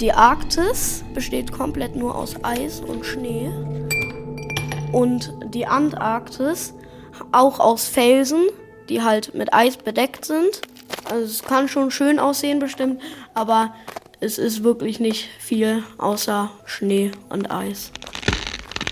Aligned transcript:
Die 0.00 0.12
Arktis 0.12 1.04
besteht 1.14 1.52
komplett 1.52 1.94
nur 1.94 2.16
aus 2.16 2.34
Eis 2.42 2.80
und 2.80 3.06
Schnee. 3.06 3.48
Und 4.90 5.32
die 5.54 5.66
Antarktis 5.66 6.74
auch 7.30 7.60
aus 7.60 7.86
Felsen, 7.86 8.42
die 8.88 9.02
halt 9.02 9.34
mit 9.34 9.54
Eis 9.54 9.76
bedeckt 9.76 10.24
sind. 10.24 10.62
Also 11.08 11.24
es 11.24 11.42
kann 11.44 11.68
schon 11.68 11.92
schön 11.92 12.18
aussehen 12.18 12.58
bestimmt, 12.58 13.00
aber 13.34 13.72
es 14.18 14.38
ist 14.38 14.64
wirklich 14.64 14.98
nicht 14.98 15.28
viel 15.38 15.84
außer 15.98 16.50
Schnee 16.64 17.12
und 17.28 17.52
Eis. 17.52 17.92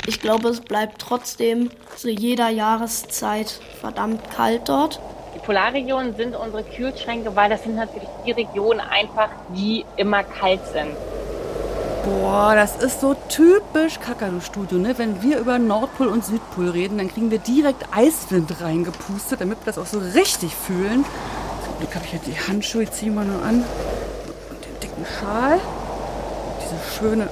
Ich 0.07 0.21
glaube, 0.21 0.51
es 0.51 0.61
bleibt 0.61 1.01
trotzdem 1.01 1.71
zu 1.97 2.11
jeder 2.11 2.49
Jahreszeit 2.49 3.61
verdammt 3.81 4.31
kalt 4.31 4.69
dort. 4.69 5.01
Polarregionen 5.45 6.15
sind 6.17 6.37
unsere 6.37 6.63
Kühlschränke, 6.63 7.35
weil 7.35 7.51
das 7.51 7.65
sind 7.65 7.75
natürlich 7.75 8.09
die 8.25 8.33
Regionen 8.33 8.81
einfach, 8.81 9.29
die 9.57 9.85
immer 9.97 10.23
kalt 10.23 10.61
sind. 10.73 10.95
Boah, 12.05 12.55
das 12.55 12.77
ist 12.83 13.01
so 13.01 13.15
typisch 13.29 14.01
Kakadu-Studio, 14.01 14.79
ne? 14.79 14.99
Wenn 14.99 15.23
wir 15.23 15.39
über 15.39 15.59
Nordpol 15.59 16.09
und 16.09 16.25
Südpol 16.25 16.69
reden, 16.71 16.99
dann 16.99 17.09
kriegen 17.09 17.31
wir 17.31 17.39
direkt 17.39 17.87
Eiswind 17.93 18.61
reingepustet, 18.61 19.41
damit 19.41 19.59
wir 19.61 19.67
das 19.73 19.79
auch 19.79 19.87
so 19.87 19.99
richtig 19.99 20.55
fühlen. 20.55 21.05
Zum 21.65 21.79
Glück 21.79 21.95
habe 21.95 22.05
ich 22.05 22.13
jetzt 22.13 22.27
die 22.27 22.39
Handschuhe, 22.39 22.83
ich 22.85 22.91
ziehe 22.91 23.13
mal 23.13 23.25
nur 23.25 23.43
an. 23.43 23.65
Und 24.51 24.65
den 24.65 24.81
dicken 24.81 25.07
Schal. 25.07 25.61
Diese 26.61 26.99
schöne 26.99 27.29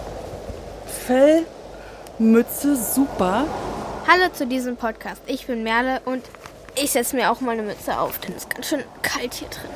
Fellmütze, 0.87 2.77
super. 2.77 3.46
Hallo 4.06 4.32
zu 4.32 4.46
diesem 4.46 4.77
Podcast. 4.77 5.20
Ich 5.27 5.46
bin 5.46 5.65
Merle 5.65 6.01
und 6.04 6.23
ich 6.74 6.91
setze 6.92 7.16
mir 7.16 7.30
auch 7.30 7.41
mal 7.41 7.52
eine 7.52 7.62
Mütze 7.62 7.98
auf, 7.98 8.19
denn 8.19 8.33
es 8.37 8.45
ist 8.45 8.55
ganz 8.55 8.69
schön 8.69 8.84
kalt 9.02 9.34
hier 9.34 9.48
drin. 9.48 9.70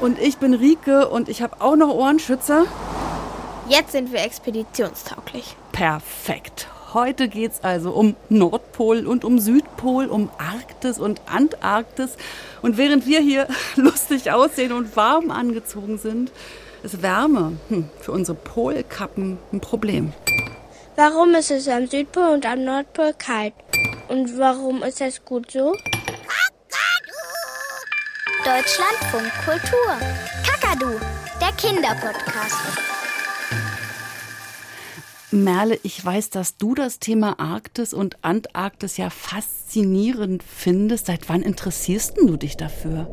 Und 0.00 0.18
ich 0.18 0.38
bin 0.38 0.54
Rike 0.54 1.08
und 1.08 1.28
ich 1.28 1.42
habe 1.42 1.60
auch 1.60 1.76
noch 1.76 1.88
Ohrenschützer. 1.88 2.64
Jetzt 3.68 3.92
sind 3.92 4.12
wir 4.12 4.22
expeditionstauglich. 4.24 5.56
Perfekt. 5.72 6.68
Heute 6.92 7.28
geht 7.28 7.52
es 7.52 7.62
also 7.62 7.92
um 7.92 8.16
Nordpol 8.28 9.06
und 9.06 9.24
um 9.24 9.38
Südpol, 9.38 10.06
um 10.06 10.28
Arktis 10.38 10.98
und 10.98 11.20
Antarktis. 11.26 12.16
Und 12.62 12.78
während 12.78 13.06
wir 13.06 13.20
hier 13.20 13.46
lustig 13.76 14.32
aussehen 14.32 14.72
und 14.72 14.96
warm 14.96 15.30
angezogen 15.30 15.98
sind, 15.98 16.32
ist 16.82 17.02
Wärme 17.02 17.58
hm, 17.68 17.88
für 18.00 18.12
unsere 18.12 18.36
Polkappen 18.36 19.38
ein 19.52 19.60
Problem. 19.60 20.12
Warum 20.96 21.34
ist 21.34 21.50
es 21.50 21.68
am 21.68 21.86
Südpol 21.86 22.30
und 22.30 22.44
am 22.46 22.64
Nordpol 22.64 23.14
kalt? 23.16 23.54
Und 24.08 24.36
warum 24.38 24.82
ist 24.82 25.00
das 25.00 25.24
gut 25.24 25.52
so? 25.52 25.74
Deutschlandfunk 28.44 29.30
Kultur. 29.44 29.98
Kakadu, 30.46 30.98
der 31.42 31.52
Kinderpodcast. 31.58 32.56
Merle, 35.30 35.78
ich 35.82 36.02
weiß, 36.02 36.30
dass 36.30 36.56
du 36.56 36.74
das 36.74 37.00
Thema 37.00 37.38
Arktis 37.38 37.92
und 37.92 38.24
Antarktis 38.24 38.96
ja 38.96 39.10
faszinierend 39.10 40.42
findest. 40.42 41.06
Seit 41.06 41.28
wann 41.28 41.42
interessierst 41.42 42.16
du 42.16 42.38
dich 42.38 42.56
dafür? 42.56 43.12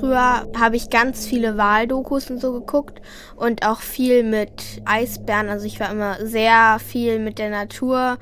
Früher 0.00 0.48
habe 0.58 0.74
ich 0.74 0.90
ganz 0.90 1.24
viele 1.24 1.56
Waldokus 1.56 2.28
und 2.28 2.40
so 2.40 2.52
geguckt 2.52 3.00
und 3.36 3.64
auch 3.64 3.80
viel 3.80 4.24
mit 4.24 4.82
Eisbären. 4.86 5.48
Also 5.48 5.66
ich 5.66 5.78
war 5.78 5.92
immer 5.92 6.26
sehr 6.26 6.80
viel 6.84 7.20
mit 7.20 7.38
der 7.38 7.50
Natur. 7.50 8.18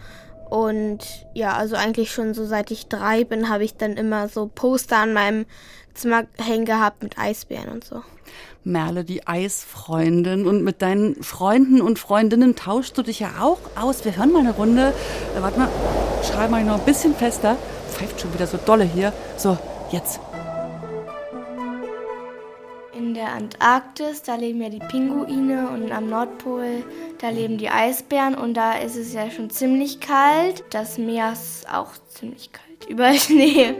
Und 0.50 0.98
ja, 1.32 1.54
also 1.54 1.76
eigentlich 1.76 2.12
schon 2.12 2.34
so 2.34 2.44
seit 2.44 2.70
ich 2.70 2.88
drei 2.88 3.24
bin, 3.24 3.48
habe 3.48 3.64
ich 3.64 3.76
dann 3.76 3.94
immer 3.96 4.28
so 4.28 4.50
Poster 4.54 4.98
an 4.98 5.14
meinem 5.14 5.46
Zimmer 5.94 6.24
hängen 6.38 6.64
gehabt 6.64 7.02
mit 7.02 7.18
Eisbären 7.18 7.68
und 7.68 7.84
so. 7.84 8.02
Merle, 8.64 9.04
die 9.04 9.26
Eisfreundin. 9.26 10.46
Und 10.46 10.64
mit 10.64 10.82
deinen 10.82 11.22
Freunden 11.22 11.80
und 11.80 11.98
Freundinnen 11.98 12.56
tauschst 12.56 12.96
du 12.96 13.02
dich 13.02 13.20
ja 13.20 13.30
auch 13.40 13.58
aus. 13.80 14.04
Wir 14.04 14.16
hören 14.16 14.32
mal 14.32 14.40
eine 14.40 14.52
Runde. 14.52 14.92
Äh, 15.36 15.42
warte 15.42 15.58
mal, 15.58 15.68
schreib 16.22 16.50
mal 16.50 16.64
noch 16.64 16.78
ein 16.78 16.84
bisschen 16.84 17.14
fester. 17.14 17.56
Pfeift 17.90 18.20
schon 18.20 18.32
wieder 18.34 18.46
so 18.46 18.58
dolle 18.58 18.84
hier. 18.84 19.12
So, 19.36 19.56
jetzt. 19.90 20.20
In 22.96 23.12
der 23.12 23.32
Antarktis, 23.32 24.22
da 24.22 24.36
leben 24.36 24.62
ja 24.62 24.70
die 24.70 24.78
Pinguine 24.78 25.68
und 25.68 25.92
am 25.92 26.08
Nordpol, 26.08 26.84
da 27.20 27.28
leben 27.28 27.58
die 27.58 27.68
Eisbären 27.68 28.34
und 28.34 28.54
da 28.54 28.72
ist 28.72 28.96
es 28.96 29.12
ja 29.12 29.30
schon 29.30 29.50
ziemlich 29.50 30.00
kalt. 30.00 30.64
Das 30.70 30.96
Meer 30.96 31.32
ist 31.32 31.68
auch 31.68 31.90
ziemlich 32.08 32.50
kalt, 32.52 32.88
überall 32.88 33.14
Schnee. 33.18 33.74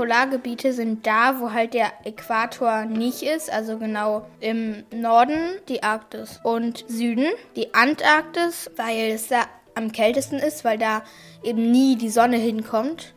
Polargebiete 0.00 0.72
sind 0.72 1.06
da, 1.06 1.40
wo 1.40 1.52
halt 1.52 1.74
der 1.74 1.92
Äquator 2.04 2.86
nicht 2.86 3.22
ist, 3.22 3.52
also 3.52 3.76
genau 3.76 4.24
im 4.40 4.82
Norden 4.94 5.36
die 5.68 5.82
Arktis 5.82 6.40
und 6.42 6.86
Süden 6.88 7.26
die 7.54 7.74
Antarktis, 7.74 8.70
weil 8.76 9.10
es 9.10 9.28
da 9.28 9.42
am 9.74 9.92
kältesten 9.92 10.38
ist, 10.38 10.64
weil 10.64 10.78
da 10.78 11.02
eben 11.42 11.70
nie 11.70 11.96
die 11.96 12.08
Sonne 12.08 12.38
hinkommt. 12.38 13.12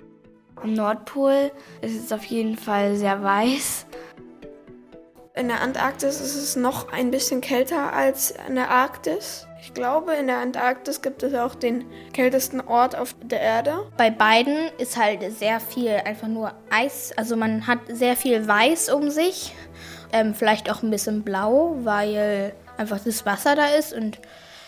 Am 0.57 0.73
Nordpol 0.73 1.51
ist 1.81 2.03
es 2.03 2.11
auf 2.11 2.25
jeden 2.25 2.57
Fall 2.57 2.97
sehr 2.97 3.23
weiß. 3.23 3.85
In 5.35 5.47
der 5.47 5.61
Antarktis 5.61 6.21
ist 6.21 6.35
es 6.35 6.55
noch 6.55 6.93
ein 6.93 7.09
bisschen 7.09 7.41
kälter 7.41 7.91
als 7.91 8.35
in 8.47 8.53
der 8.53 8.69
Arktis. 8.69 9.47
Ich 9.59 9.73
glaube, 9.73 10.13
in 10.13 10.27
der 10.27 10.37
Antarktis 10.37 11.01
gibt 11.01 11.23
es 11.23 11.33
auch 11.33 11.55
den 11.55 11.85
kältesten 12.13 12.61
Ort 12.61 12.95
auf 12.95 13.15
der 13.23 13.41
Erde. 13.41 13.79
Bei 13.97 14.11
beiden 14.11 14.69
ist 14.77 14.95
halt 14.95 15.23
sehr 15.39 15.59
viel 15.59 15.89
einfach 15.89 16.27
nur 16.27 16.53
Eis. 16.69 17.13
Also 17.17 17.35
man 17.35 17.65
hat 17.65 17.79
sehr 17.87 18.15
viel 18.15 18.47
Weiß 18.47 18.89
um 18.89 19.09
sich. 19.09 19.55
Ähm, 20.11 20.35
vielleicht 20.35 20.69
auch 20.69 20.83
ein 20.83 20.91
bisschen 20.91 21.23
Blau, 21.23 21.77
weil 21.79 22.53
einfach 22.77 22.99
das 23.03 23.25
Wasser 23.25 23.55
da 23.55 23.65
ist 23.69 23.91
und 23.91 24.19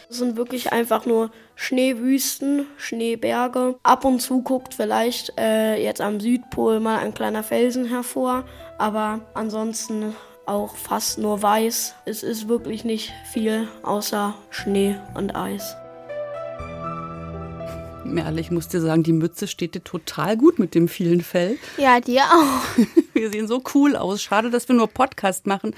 es 0.09 0.17
sind 0.17 0.35
wirklich 0.35 0.71
einfach 0.71 1.05
nur 1.05 1.29
Schneewüsten, 1.53 2.65
Schneeberge. 2.77 3.75
Ab 3.83 4.03
und 4.03 4.19
zu 4.19 4.41
guckt 4.41 4.73
vielleicht 4.73 5.31
äh, 5.39 5.75
jetzt 5.83 6.01
am 6.01 6.19
Südpol 6.19 6.79
mal 6.79 6.99
ein 6.99 7.13
kleiner 7.13 7.43
Felsen 7.43 7.85
hervor, 7.85 8.45
aber 8.79 9.21
ansonsten 9.35 10.15
auch 10.47 10.75
fast 10.75 11.17
nur 11.17 11.41
weiß. 11.41 11.95
Es 12.05 12.23
ist 12.23 12.47
wirklich 12.47 12.83
nicht 12.83 13.13
viel 13.31 13.67
außer 13.83 14.35
Schnee 14.49 14.97
und 15.13 15.35
Eis. 15.35 15.75
Merle, 18.05 18.39
ich 18.39 18.51
muss 18.51 18.67
dir 18.67 18.81
sagen, 18.81 19.03
die 19.03 19.13
Mütze 19.13 19.47
steht 19.47 19.75
dir 19.75 19.83
total 19.83 20.37
gut 20.37 20.59
mit 20.59 20.75
dem 20.75 20.87
vielen 20.87 21.21
Fell. 21.21 21.57
Ja, 21.77 21.99
dir 21.99 22.21
auch. 22.23 22.85
Wir 23.13 23.31
sehen 23.31 23.47
so 23.47 23.63
cool 23.73 23.95
aus. 23.95 24.21
Schade, 24.21 24.49
dass 24.49 24.67
wir 24.67 24.75
nur 24.75 24.87
Podcast 24.87 25.47
machen. 25.47 25.73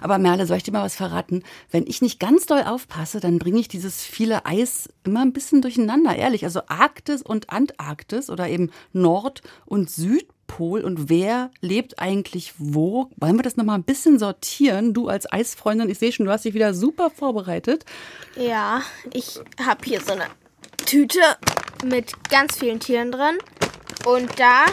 Aber 0.00 0.18
Merle, 0.18 0.46
soll 0.46 0.58
ich 0.58 0.62
dir 0.62 0.72
mal 0.72 0.84
was 0.84 0.94
verraten? 0.94 1.42
Wenn 1.70 1.86
ich 1.86 2.02
nicht 2.02 2.20
ganz 2.20 2.46
doll 2.46 2.62
aufpasse, 2.62 3.18
dann 3.18 3.38
bringe 3.38 3.58
ich 3.58 3.68
dieses 3.68 4.02
viele 4.02 4.46
Eis 4.46 4.88
immer 5.04 5.22
ein 5.22 5.32
bisschen 5.32 5.62
durcheinander, 5.62 6.14
ehrlich. 6.14 6.44
Also 6.44 6.60
Arktis 6.68 7.22
und 7.22 7.50
Antarktis 7.50 8.30
oder 8.30 8.48
eben 8.48 8.70
Nord- 8.92 9.42
und 9.64 9.90
Südpol 10.52 10.82
und 10.82 11.08
wer 11.08 11.50
lebt 11.60 11.98
eigentlich 11.98 12.54
wo? 12.58 13.08
Wollen 13.16 13.36
wir 13.36 13.42
das 13.42 13.56
nochmal 13.56 13.78
ein 13.78 13.84
bisschen 13.84 14.18
sortieren? 14.18 14.92
Du 14.92 15.08
als 15.08 15.30
Eisfreundin, 15.30 15.88
ich 15.88 15.98
sehe 15.98 16.12
schon, 16.12 16.26
du 16.26 16.32
hast 16.32 16.44
dich 16.44 16.54
wieder 16.54 16.74
super 16.74 17.10
vorbereitet. 17.10 17.84
Ja, 18.36 18.82
ich 19.12 19.40
habe 19.64 19.80
hier 19.84 20.00
so 20.00 20.12
eine 20.12 20.26
Tüte 20.84 21.20
mit 21.84 22.12
ganz 22.30 22.58
vielen 22.58 22.80
Tieren 22.80 23.12
drin. 23.12 23.38
Und 24.06 24.38
da 24.38 24.66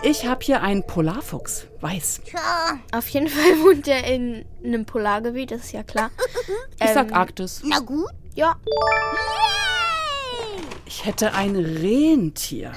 Ich 0.05 0.27
habe 0.27 0.45
hier 0.45 0.63
einen 0.63 0.85
Polarfuchs, 0.87 1.67
weiß. 1.81 2.23
Tja, 2.25 2.79
Auf 2.93 3.09
jeden 3.09 3.29
Fall 3.29 3.59
wohnt 3.65 3.87
er 3.87 4.05
in 4.05 4.45
einem 4.65 4.85
Polargebiet, 4.85 5.53
das 5.53 5.61
ist 5.65 5.73
ja 5.73 5.83
klar. 5.85 6.11
Ich 6.83 6.91
sag 6.91 7.09
Ähm, 7.09 7.15
Arktis. 7.15 7.63
na 7.65 7.79
gut. 7.79 8.11
Ja, 8.35 8.57
Yay. 8.67 10.65
Ich 10.87 11.05
hätte 11.05 11.33
ein 11.35 11.55
Rentier. 11.57 12.73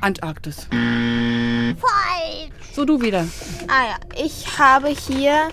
Antarktis. 0.00 0.66
Falsch. 0.70 2.52
So, 2.74 2.84
du 2.84 3.00
wieder. 3.00 3.26
ah 3.68 3.84
ja, 3.90 3.96
ich 4.16 4.58
habe 4.58 4.88
hier 4.88 5.48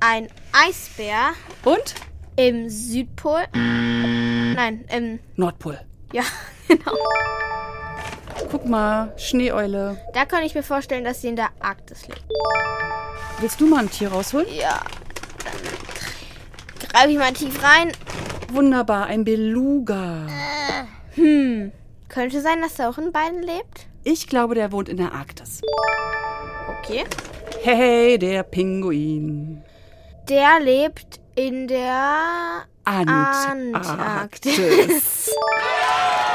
ein 0.00 0.28
Eisbär 0.52 1.30
Und? 1.64 1.94
im 2.36 2.68
Südpol. 2.68 3.44
Nein, 3.54 4.84
im 4.92 5.18
Nordpol. 5.36 5.78
Ja, 6.12 6.22
genau. 6.68 6.92
Guck 8.50 8.66
mal, 8.66 9.12
Schneeeule. 9.16 9.96
Da 10.14 10.24
kann 10.24 10.42
ich 10.42 10.54
mir 10.54 10.62
vorstellen, 10.62 11.04
dass 11.04 11.20
sie 11.20 11.28
in 11.28 11.36
der 11.36 11.48
Arktis 11.60 12.06
lebt. 12.08 12.24
Willst 13.40 13.60
du 13.60 13.66
mal 13.66 13.80
ein 13.80 13.90
Tier 13.90 14.08
rausholen? 14.08 14.46
Ja. 14.54 14.80
Dann 16.80 16.88
greife 16.88 17.10
ich 17.10 17.18
mal 17.18 17.32
tief 17.32 17.62
rein. 17.62 17.92
Wunderbar, 18.50 19.06
ein 19.06 19.24
Beluga. 19.24 20.26
Hm. 21.14 21.72
Könnte 22.08 22.40
sein, 22.40 22.62
dass 22.62 22.78
er 22.78 22.88
auch 22.88 22.98
in 22.98 23.12
beiden 23.12 23.42
lebt? 23.42 23.86
Ich 24.04 24.28
glaube, 24.28 24.54
der 24.54 24.72
wohnt 24.72 24.88
in 24.88 24.96
der 24.98 25.12
Arktis. 25.12 25.60
Okay. 26.78 27.04
Hey, 27.62 28.18
der 28.18 28.44
Pinguin. 28.44 29.62
Der 30.28 30.60
lebt 30.60 31.20
in 31.34 31.66
der 31.66 32.64
Antarktis. 32.84 33.90
Antarktis. 33.90 35.30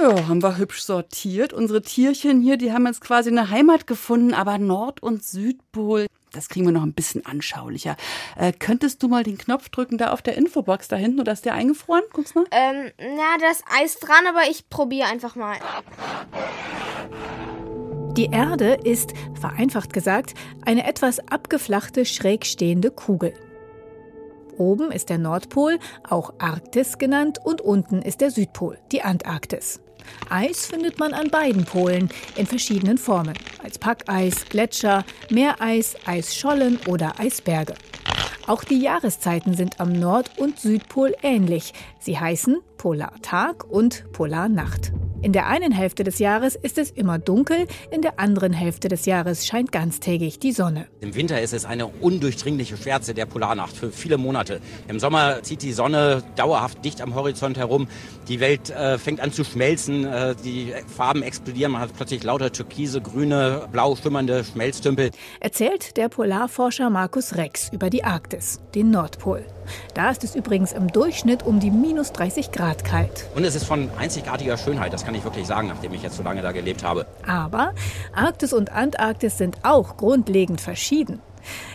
Ja, 0.00 0.28
haben 0.28 0.42
wir 0.42 0.58
hübsch 0.58 0.82
sortiert. 0.82 1.52
Unsere 1.52 1.82
Tierchen 1.82 2.40
hier, 2.40 2.56
die 2.56 2.72
haben 2.72 2.86
jetzt 2.86 3.00
quasi 3.00 3.30
eine 3.30 3.50
Heimat 3.50 3.86
gefunden, 3.86 4.32
aber 4.32 4.58
Nord- 4.58 5.02
und 5.02 5.24
Südpol, 5.24 6.06
das 6.32 6.48
kriegen 6.48 6.66
wir 6.66 6.72
noch 6.72 6.84
ein 6.84 6.92
bisschen 6.92 7.26
anschaulicher. 7.26 7.96
Äh, 8.36 8.52
könntest 8.52 9.02
du 9.02 9.08
mal 9.08 9.24
den 9.24 9.38
Knopf 9.38 9.70
drücken 9.70 9.98
da 9.98 10.12
auf 10.12 10.22
der 10.22 10.36
Infobox 10.36 10.86
da 10.86 10.94
hinten 10.94 11.20
oder 11.20 11.32
ist 11.32 11.44
der 11.44 11.54
eingefroren? 11.54 12.04
Guck's 12.12 12.34
mal. 12.34 12.44
ähm, 12.52 12.92
na, 12.98 13.38
da 13.40 13.50
ist 13.50 13.64
Eis 13.76 13.98
dran, 13.98 14.26
aber 14.28 14.42
ich 14.48 14.68
probiere 14.68 15.08
einfach 15.08 15.34
mal. 15.34 15.56
Die 18.16 18.26
Erde 18.26 18.74
ist, 18.84 19.14
vereinfacht 19.40 19.92
gesagt, 19.92 20.34
eine 20.64 20.86
etwas 20.86 21.18
abgeflachte, 21.28 22.04
schräg 22.04 22.46
stehende 22.46 22.90
Kugel. 22.90 23.34
Oben 24.58 24.92
ist 24.92 25.08
der 25.08 25.18
Nordpol, 25.18 25.78
auch 26.08 26.34
Arktis 26.38 26.98
genannt, 26.98 27.38
und 27.42 27.60
unten 27.60 28.02
ist 28.02 28.20
der 28.20 28.30
Südpol, 28.30 28.78
die 28.90 29.02
Antarktis. 29.02 29.80
Eis 30.28 30.66
findet 30.66 30.98
man 30.98 31.14
an 31.14 31.30
beiden 31.30 31.64
Polen 31.64 32.08
in 32.36 32.46
verschiedenen 32.46 32.98
Formen, 32.98 33.34
als 33.62 33.78
Packeis, 33.78 34.44
Gletscher, 34.48 35.04
Meereis, 35.30 35.96
Eisschollen 36.06 36.78
oder 36.86 37.18
Eisberge. 37.18 37.74
Auch 38.46 38.64
die 38.64 38.80
Jahreszeiten 38.80 39.54
sind 39.54 39.80
am 39.80 39.92
Nord- 39.92 40.30
und 40.38 40.58
Südpol 40.58 41.14
ähnlich. 41.22 41.74
Sie 41.98 42.18
heißen 42.18 42.58
Polartag 42.78 43.64
und 43.64 44.10
Polarnacht. 44.12 44.92
In 45.20 45.32
der 45.32 45.48
einen 45.48 45.72
Hälfte 45.72 46.04
des 46.04 46.20
Jahres 46.20 46.54
ist 46.54 46.78
es 46.78 46.92
immer 46.92 47.18
dunkel, 47.18 47.66
in 47.90 48.02
der 48.02 48.20
anderen 48.20 48.52
Hälfte 48.52 48.86
des 48.86 49.04
Jahres 49.04 49.48
scheint 49.48 49.72
ganztägig 49.72 50.38
die 50.38 50.52
Sonne. 50.52 50.86
Im 51.00 51.16
Winter 51.16 51.42
ist 51.42 51.52
es 51.52 51.64
eine 51.64 51.88
undurchdringliche 51.88 52.76
Schwärze 52.76 53.14
der 53.14 53.26
Polarnacht 53.26 53.76
für 53.76 53.90
viele 53.90 54.16
Monate. 54.16 54.60
Im 54.86 55.00
Sommer 55.00 55.42
zieht 55.42 55.62
die 55.62 55.72
Sonne 55.72 56.22
dauerhaft 56.36 56.84
dicht 56.84 57.02
am 57.02 57.16
Horizont 57.16 57.58
herum. 57.58 57.88
Die 58.28 58.38
Welt 58.38 58.70
äh, 58.70 58.96
fängt 58.96 59.18
an 59.18 59.32
zu 59.32 59.42
schmelzen, 59.42 60.04
äh, 60.04 60.36
die 60.44 60.72
Farben 60.86 61.24
explodieren. 61.24 61.72
Man 61.72 61.80
hat 61.82 61.94
plötzlich 61.96 62.22
lauter 62.22 62.52
türkise, 62.52 63.00
grüne, 63.00 63.66
blau 63.72 63.96
schimmernde 63.96 64.44
Schmelztümpel. 64.44 65.10
Erzählt 65.40 65.96
der 65.96 66.08
Polarforscher 66.08 66.90
Markus 66.90 67.34
Rex 67.34 67.70
über 67.72 67.90
die 67.90 68.04
Arktis, 68.04 68.60
den 68.72 68.92
Nordpol. 68.92 69.44
Da 69.94 70.10
ist 70.10 70.24
es 70.24 70.34
übrigens 70.34 70.72
im 70.72 70.88
Durchschnitt 70.88 71.44
um 71.44 71.60
die 71.60 71.70
minus 71.70 72.12
30 72.12 72.52
Grad 72.52 72.84
kalt. 72.84 73.26
Und 73.34 73.44
es 73.44 73.54
ist 73.54 73.64
von 73.64 73.90
einzigartiger 73.98 74.56
Schönheit, 74.56 74.92
das 74.92 75.04
kann 75.04 75.14
ich 75.14 75.24
wirklich 75.24 75.46
sagen, 75.46 75.68
nachdem 75.68 75.94
ich 75.94 76.02
jetzt 76.02 76.16
so 76.16 76.22
lange 76.22 76.42
da 76.42 76.52
gelebt 76.52 76.84
habe. 76.84 77.06
Aber 77.26 77.74
Arktis 78.14 78.52
und 78.52 78.72
Antarktis 78.72 79.38
sind 79.38 79.58
auch 79.64 79.96
grundlegend 79.96 80.60
verschieden. 80.60 81.20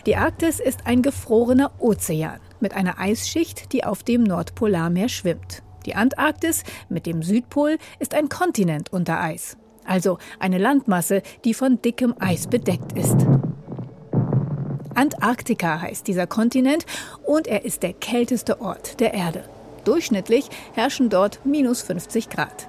Die 0.06 0.16
Arktis 0.16 0.60
ist 0.60 0.86
ein 0.86 1.02
gefrorener 1.02 1.72
Ozean 1.78 2.40
mit 2.60 2.74
einer 2.74 2.98
Eisschicht, 2.98 3.72
die 3.72 3.84
auf 3.84 4.02
dem 4.02 4.22
Nordpolarmeer 4.22 5.08
schwimmt. 5.08 5.62
Die 5.86 5.94
Antarktis 5.94 6.64
mit 6.88 7.06
dem 7.06 7.22
Südpol 7.22 7.78
ist 7.98 8.14
ein 8.14 8.28
Kontinent 8.28 8.92
unter 8.92 9.20
Eis, 9.20 9.56
also 9.84 10.18
eine 10.38 10.58
Landmasse, 10.58 11.22
die 11.44 11.54
von 11.54 11.82
dickem 11.82 12.14
Eis 12.18 12.46
bedeckt 12.46 12.92
ist. 12.96 13.26
Antarktika 14.94 15.80
heißt 15.80 16.06
dieser 16.06 16.26
Kontinent 16.26 16.86
und 17.24 17.46
er 17.46 17.64
ist 17.64 17.82
der 17.82 17.92
kälteste 17.92 18.60
Ort 18.60 19.00
der 19.00 19.14
Erde. 19.14 19.44
Durchschnittlich 19.84 20.48
herrschen 20.72 21.10
dort 21.10 21.44
minus 21.44 21.82
50 21.82 22.30
Grad. 22.30 22.68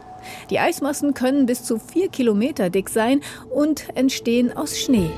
Die 0.50 0.60
Eismassen 0.60 1.14
können 1.14 1.46
bis 1.46 1.64
zu 1.64 1.78
vier 1.80 2.10
Kilometer 2.10 2.70
dick 2.70 2.90
sein 2.90 3.22
und 3.50 3.96
entstehen 3.96 4.56
aus 4.56 4.78
Schnee. 4.78 5.12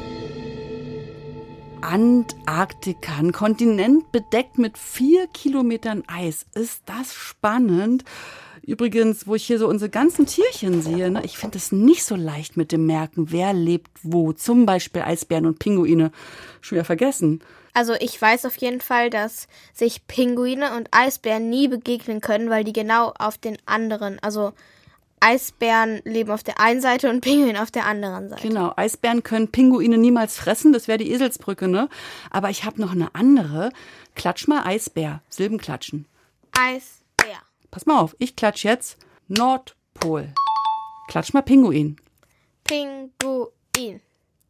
Antarktika, 1.82 3.14
ein 3.20 3.32
Kontinent 3.32 4.12
bedeckt 4.12 4.58
mit 4.58 4.78
vier 4.78 5.28
Kilometern 5.28 6.04
Eis. 6.08 6.46
Ist 6.54 6.84
das 6.86 7.14
spannend? 7.14 8.04
Übrigens, 8.68 9.28
wo 9.28 9.36
ich 9.36 9.48
hier 9.48 9.60
so 9.60 9.68
unsere 9.70 9.90
ganzen 9.90 10.26
Tierchen 10.26 10.82
sehe, 10.82 11.10
ne, 11.10 11.22
ich 11.24 11.38
finde 11.38 11.58
es 11.58 11.72
nicht 11.72 12.04
so 12.04 12.18
leicht 12.18 12.58
mit 12.58 12.74
dem 12.74 12.86
Merken, 12.86 13.32
wer 13.32 13.54
lebt 13.54 13.90
wo. 14.04 14.34
Zum 14.34 14.66
Beispiel 14.66 15.04
Eisbären 15.04 15.46
und 15.46 15.58
Pinguine. 15.58 16.12
Schon 16.60 16.76
wieder 16.76 16.84
vergessen. 16.84 17.42
Also 17.74 17.94
ich 17.94 18.22
weiß 18.22 18.46
auf 18.46 18.58
jeden 18.58 18.82
Fall, 18.82 19.10
dass 19.10 19.48
sich 19.74 20.06
Pinguine 20.08 20.76
und 20.76 20.90
Eisbären 20.92 21.50
nie 21.50 21.70
begegnen 21.70 22.20
können, 22.20 22.50
weil 22.50 22.66
die 22.66 22.74
genau 22.74 23.14
auf 23.18 23.38
den 23.38 23.58
anderen, 23.66 24.20
also 24.20 24.52
Eisbären 25.22 26.02
leben 26.04 26.32
auf 26.32 26.44
der 26.44 26.60
einen 26.60 26.82
Seite 26.82 27.10
und 27.10 27.22
Pinguine 27.22 27.62
auf 27.62 27.72
der 27.72 27.86
anderen 27.86 28.28
Seite. 28.28 28.46
Genau, 28.46 28.74
Eisbären 28.76 29.24
können 29.24 29.48
Pinguine 29.48 29.98
niemals 29.98 30.36
fressen, 30.36 30.74
das 30.74 30.90
wäre 30.90 30.98
die 30.98 31.10
Eselsbrücke, 31.10 31.70
ne? 31.70 31.88
Aber 32.32 32.50
ich 32.50 32.66
habe 32.66 32.82
noch 32.82 32.92
eine 32.92 33.16
andere. 33.16 33.72
Klatsch 34.16 34.50
mal 34.50 34.64
Eisbär, 34.66 35.22
Silbenklatschen. 35.30 36.06
Eisbär. 36.52 36.97
Pass 37.78 37.86
mal 37.86 38.00
auf, 38.00 38.16
ich 38.18 38.36
klatsch 38.36 38.64
jetzt 38.64 38.98
Nordpol. 39.28 40.34
Klatsch 41.10 41.32
mal 41.34 41.44
Pinguin. 41.44 41.98
Pinguin. 42.64 44.02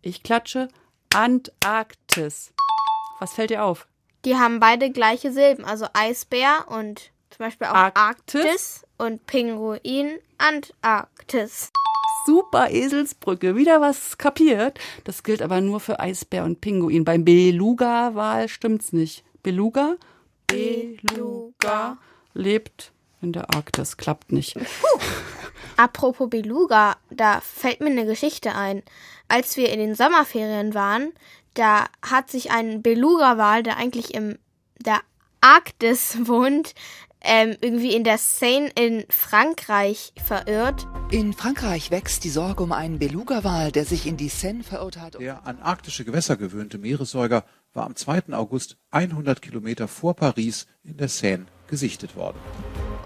Ich 0.02 0.24
klatsche 0.24 0.70
Antarktis. 1.14 2.54
Was 3.20 3.34
fällt 3.34 3.50
dir 3.50 3.66
auf? 3.66 3.86
Die 4.24 4.38
haben 4.38 4.62
beide 4.62 4.92
gleiche 4.92 5.34
Silben, 5.34 5.66
also 5.66 5.88
Eisbär 5.92 6.68
und 6.70 7.12
zum 7.30 7.40
Beispiel 7.40 7.68
auch 7.68 7.74
Arktis. 7.74 8.46
Arktis 8.46 8.86
und 8.98 9.28
Pinguin 9.28 10.20
Antarktis. 10.38 11.72
Super 12.26 12.70
Eselsbrücke, 12.72 13.58
wieder 13.58 13.82
was 13.82 14.18
kapiert. 14.18 14.80
Das 15.04 15.24
gilt 15.24 15.42
aber 15.42 15.60
nur 15.60 15.82
für 15.82 16.00
Eisbär 16.00 16.46
und 16.46 16.62
Pinguin. 16.62 17.04
Beim 17.04 17.26
Beluga-Wal 17.26 18.48
stimmt's 18.48 18.94
nicht. 18.94 19.26
Beluga? 19.44 19.98
Beluga 20.48 21.98
lebt 22.34 22.94
in 23.22 23.34
der 23.34 23.54
Arktis. 23.54 23.98
Klappt 23.98 24.32
nicht. 24.32 24.58
Apropos 25.78 26.30
Beluga, 26.30 26.98
da 27.10 27.40
fällt 27.42 27.82
mir 27.82 27.88
eine 27.88 28.06
Geschichte 28.06 28.56
ein. 28.56 28.84
Als 29.28 29.58
wir 29.58 29.72
in 29.72 29.80
den 29.80 29.96
Sommerferien 29.96 30.74
waren, 30.74 31.12
da 31.54 31.86
hat 32.02 32.32
sich 32.32 32.52
ein 32.52 32.82
Beluga-Wal, 32.82 33.64
der 33.64 33.78
eigentlich 33.78 34.14
im 34.14 34.38
der 34.80 35.02
Arktis 35.42 36.18
wohnt, 36.28 36.74
ähm, 37.22 37.58
irgendwie 37.62 37.96
in 37.96 38.04
der 38.04 38.18
Seine 38.18 38.70
in 38.76 39.06
Frankreich 39.10 40.14
verirrt. 40.24 40.88
In 41.12 41.34
Frankreich 41.34 41.92
wächst 41.92 42.24
die 42.24 42.30
Sorge 42.30 42.64
um 42.64 42.72
einen 42.72 43.00
Beluga-Wal, 43.00 43.72
der 43.72 43.86
sich 43.86 44.06
in 44.06 44.18
die 44.18 44.30
Seine 44.30 44.64
verirrt 44.64 44.98
hat. 44.98 45.20
Der 45.20 45.46
an 45.46 45.60
arktische 45.60 46.06
Gewässer 46.06 46.38
gewöhnte 46.38 46.78
Meeressäuger 46.78 47.44
war 47.74 47.86
am 47.86 47.96
2. 47.96 48.34
August 48.34 48.78
100 48.92 49.42
Kilometer 49.42 49.88
vor 49.88 50.16
Paris 50.16 50.68
in 50.84 50.98
der 50.98 51.10
Seine 51.10 51.48
gesichtet 51.68 52.16
worden. 52.16 52.38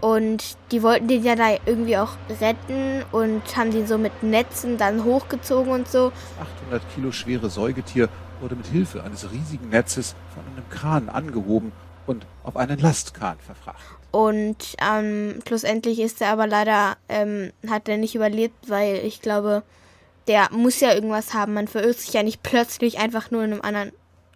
Und 0.01 0.57
die 0.71 0.81
wollten 0.81 1.07
den 1.07 1.23
ja 1.23 1.35
da 1.35 1.55
irgendwie 1.65 1.97
auch 1.97 2.13
retten 2.39 3.03
und 3.11 3.55
haben 3.55 3.71
den 3.71 3.85
so 3.85 3.97
mit 3.97 4.23
Netzen 4.23 4.77
dann 4.77 5.03
hochgezogen 5.03 5.71
und 5.71 5.87
so. 5.87 6.11
800 6.39 6.81
Kilo 6.95 7.11
schwere 7.11 7.49
Säugetier 7.49 8.09
wurde 8.39 8.55
mit 8.55 8.65
Hilfe 8.67 9.03
eines 9.03 9.31
riesigen 9.31 9.69
Netzes 9.69 10.15
von 10.33 10.43
einem 10.51 10.67
Kran 10.69 11.09
angehoben 11.09 11.71
und 12.07 12.25
auf 12.43 12.57
einen 12.57 12.79
Lastkahn 12.79 13.37
verfrachtet. 13.39 13.97
Und 14.11 14.75
ähm, 14.81 15.39
schlussendlich 15.47 15.99
ist 15.99 16.21
er 16.21 16.31
aber 16.31 16.47
leider, 16.47 16.97
ähm, 17.07 17.51
hat 17.69 17.87
er 17.87 17.97
nicht 17.97 18.15
überlebt, 18.15 18.69
weil 18.69 18.95
ich 19.05 19.21
glaube, 19.21 19.63
der 20.27 20.49
muss 20.51 20.79
ja 20.79 20.93
irgendwas 20.93 21.33
haben. 21.33 21.53
Man 21.53 21.67
verirrt 21.67 21.99
sich 21.99 22.13
ja 22.13 22.23
nicht 22.23 22.43
plötzlich 22.43 22.99
einfach 22.99 23.31
nur 23.31 23.43
in 23.43 23.53
einem 23.53 23.61
anderen 23.61 23.91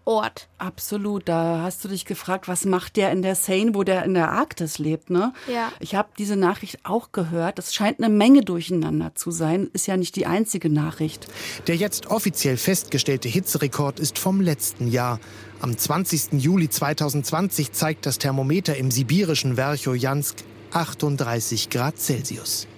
Ort. 0.06 0.48
Absolut. 0.58 1.28
Da 1.28 1.62
hast 1.62 1.84
du 1.84 1.88
dich 1.88 2.04
gefragt, 2.04 2.46
was 2.46 2.64
macht 2.64 2.96
der 2.96 3.10
in 3.10 3.22
der 3.22 3.34
Seine, 3.34 3.74
wo 3.74 3.82
der 3.82 4.04
in 4.04 4.14
der 4.14 4.30
Arktis 4.30 4.78
lebt, 4.78 5.10
ne? 5.10 5.32
Ja. 5.52 5.72
Ich 5.80 5.96
habe 5.96 6.08
diese 6.16 6.36
Nachricht 6.36 6.78
auch 6.84 7.10
gehört. 7.10 7.58
Es 7.58 7.74
scheint 7.74 7.98
eine 7.98 8.08
Menge 8.08 8.42
durcheinander 8.42 9.16
zu 9.16 9.32
sein. 9.32 9.68
Ist 9.72 9.88
ja 9.88 9.96
nicht 9.96 10.14
die 10.14 10.26
einzige 10.26 10.70
Nachricht. 10.70 11.26
Der 11.66 11.74
jetzt 11.74 12.06
offiziell 12.06 12.56
festgestellte 12.56 13.28
Hitzerekord 13.28 13.98
ist 13.98 14.18
vom 14.18 14.40
letzten 14.40 14.88
Jahr. 14.88 15.18
Am 15.60 15.76
20. 15.76 16.34
Juli 16.34 16.70
2020 16.70 17.72
zeigt 17.72 18.06
das 18.06 18.18
Thermometer 18.18 18.76
im 18.76 18.92
sibirischen 18.92 19.56
Werchojansk 19.56 20.36
38 20.70 21.68
Grad 21.68 21.98
Celsius. 21.98 22.68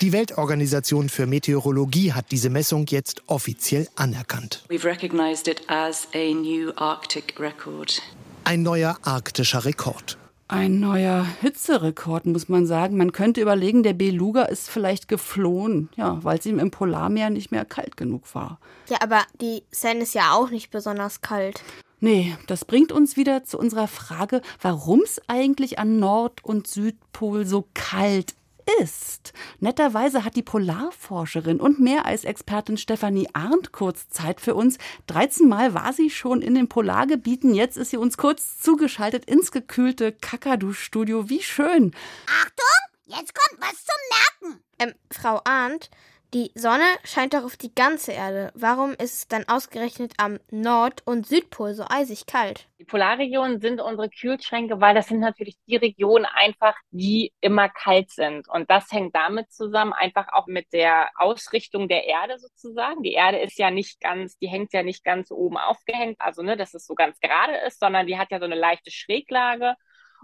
Die 0.00 0.12
Weltorganisation 0.12 1.08
für 1.08 1.26
Meteorologie 1.26 2.12
hat 2.12 2.32
diese 2.32 2.50
Messung 2.50 2.86
jetzt 2.88 3.22
offiziell 3.28 3.86
anerkannt. 3.94 4.64
We've 4.68 4.84
recognized 4.84 5.46
it 5.46 5.62
as 5.68 6.08
a 6.14 6.34
new 6.34 6.72
Arctic 6.74 7.38
record. 7.38 8.02
Ein 8.42 8.62
neuer 8.62 8.98
arktischer 9.02 9.64
Rekord. 9.64 10.18
Ein 10.48 10.80
neuer 10.80 11.24
Hitzerekord, 11.40 12.26
muss 12.26 12.48
man 12.48 12.66
sagen. 12.66 12.96
Man 12.96 13.12
könnte 13.12 13.40
überlegen, 13.40 13.84
der 13.84 13.92
Beluga 13.92 14.42
ist 14.42 14.68
vielleicht 14.68 15.06
geflohen, 15.06 15.88
ja, 15.96 16.18
weil 16.24 16.38
es 16.38 16.46
ihm 16.46 16.58
im 16.58 16.72
Polarmeer 16.72 17.30
nicht 17.30 17.52
mehr 17.52 17.64
kalt 17.64 17.96
genug 17.96 18.34
war. 18.34 18.58
Ja, 18.88 18.98
aber 19.00 19.22
die 19.40 19.62
Seine 19.70 20.02
ist 20.02 20.14
ja 20.14 20.32
auch 20.32 20.50
nicht 20.50 20.70
besonders 20.70 21.20
kalt. 21.20 21.62
Nee, 22.00 22.36
das 22.48 22.64
bringt 22.64 22.90
uns 22.90 23.16
wieder 23.16 23.44
zu 23.44 23.58
unserer 23.58 23.88
Frage, 23.88 24.42
warum 24.60 25.00
es 25.02 25.22
eigentlich 25.28 25.78
an 25.78 26.00
Nord- 26.00 26.44
und 26.44 26.66
Südpol 26.66 27.46
so 27.46 27.68
kalt 27.72 28.34
ist. 28.80 29.32
Netterweise 29.60 30.24
hat 30.24 30.36
die 30.36 30.42
Polarforscherin 30.42 31.60
und 31.60 31.80
Meereisexpertin 31.80 32.76
Stefanie 32.76 33.28
Arndt 33.32 33.72
kurz 33.72 34.08
Zeit 34.08 34.40
für 34.40 34.54
uns. 34.54 34.78
13 35.06 35.48
Mal 35.48 35.74
war 35.74 35.92
sie 35.92 36.10
schon 36.10 36.42
in 36.42 36.54
den 36.54 36.68
Polargebieten. 36.68 37.54
Jetzt 37.54 37.76
ist 37.76 37.90
sie 37.90 37.96
uns 37.96 38.16
kurz 38.16 38.58
zugeschaltet 38.60 39.24
ins 39.24 39.52
gekühlte 39.52 40.12
Kakadu-Studio. 40.12 41.28
Wie 41.28 41.42
schön. 41.42 41.94
Achtung, 42.26 43.16
jetzt 43.18 43.34
kommt 43.34 43.60
was 43.60 43.84
zum 43.84 44.50
Merken. 44.50 44.64
Ähm, 44.78 44.94
Frau 45.10 45.40
Arndt, 45.44 45.90
die 46.34 46.50
Sonne 46.56 46.84
scheint 47.04 47.32
doch 47.32 47.44
auf 47.44 47.56
die 47.56 47.72
ganze 47.72 48.10
Erde. 48.10 48.50
Warum 48.54 48.90
ist 48.92 49.14
es 49.14 49.28
dann 49.28 49.44
ausgerechnet 49.48 50.14
am 50.18 50.40
Nord- 50.50 51.06
und 51.06 51.26
Südpol 51.26 51.74
so 51.74 51.84
eisig 51.88 52.26
kalt? 52.26 52.66
Die 52.80 52.84
Polarregionen 52.84 53.60
sind 53.60 53.80
unsere 53.80 54.10
Kühlschränke, 54.10 54.80
weil 54.80 54.96
das 54.96 55.06
sind 55.06 55.20
natürlich 55.20 55.56
die 55.68 55.76
Regionen 55.76 56.24
einfach, 56.26 56.74
die 56.90 57.32
immer 57.40 57.68
kalt 57.68 58.10
sind. 58.10 58.48
Und 58.48 58.68
das 58.68 58.90
hängt 58.90 59.14
damit 59.14 59.52
zusammen, 59.52 59.92
einfach 59.92 60.26
auch 60.32 60.48
mit 60.48 60.72
der 60.72 61.08
Ausrichtung 61.14 61.88
der 61.88 62.04
Erde 62.04 62.38
sozusagen. 62.38 63.02
Die 63.04 63.12
Erde 63.12 63.38
ist 63.38 63.56
ja 63.56 63.70
nicht 63.70 64.00
ganz, 64.00 64.36
die 64.38 64.48
hängt 64.48 64.72
ja 64.72 64.82
nicht 64.82 65.04
ganz 65.04 65.30
oben 65.30 65.56
aufgehängt, 65.56 66.20
also 66.20 66.42
ne, 66.42 66.56
dass 66.56 66.74
es 66.74 66.84
so 66.84 66.94
ganz 66.96 67.20
gerade 67.20 67.56
ist, 67.66 67.78
sondern 67.78 68.08
die 68.08 68.18
hat 68.18 68.32
ja 68.32 68.40
so 68.40 68.44
eine 68.44 68.56
leichte 68.56 68.90
Schräglage 68.90 69.76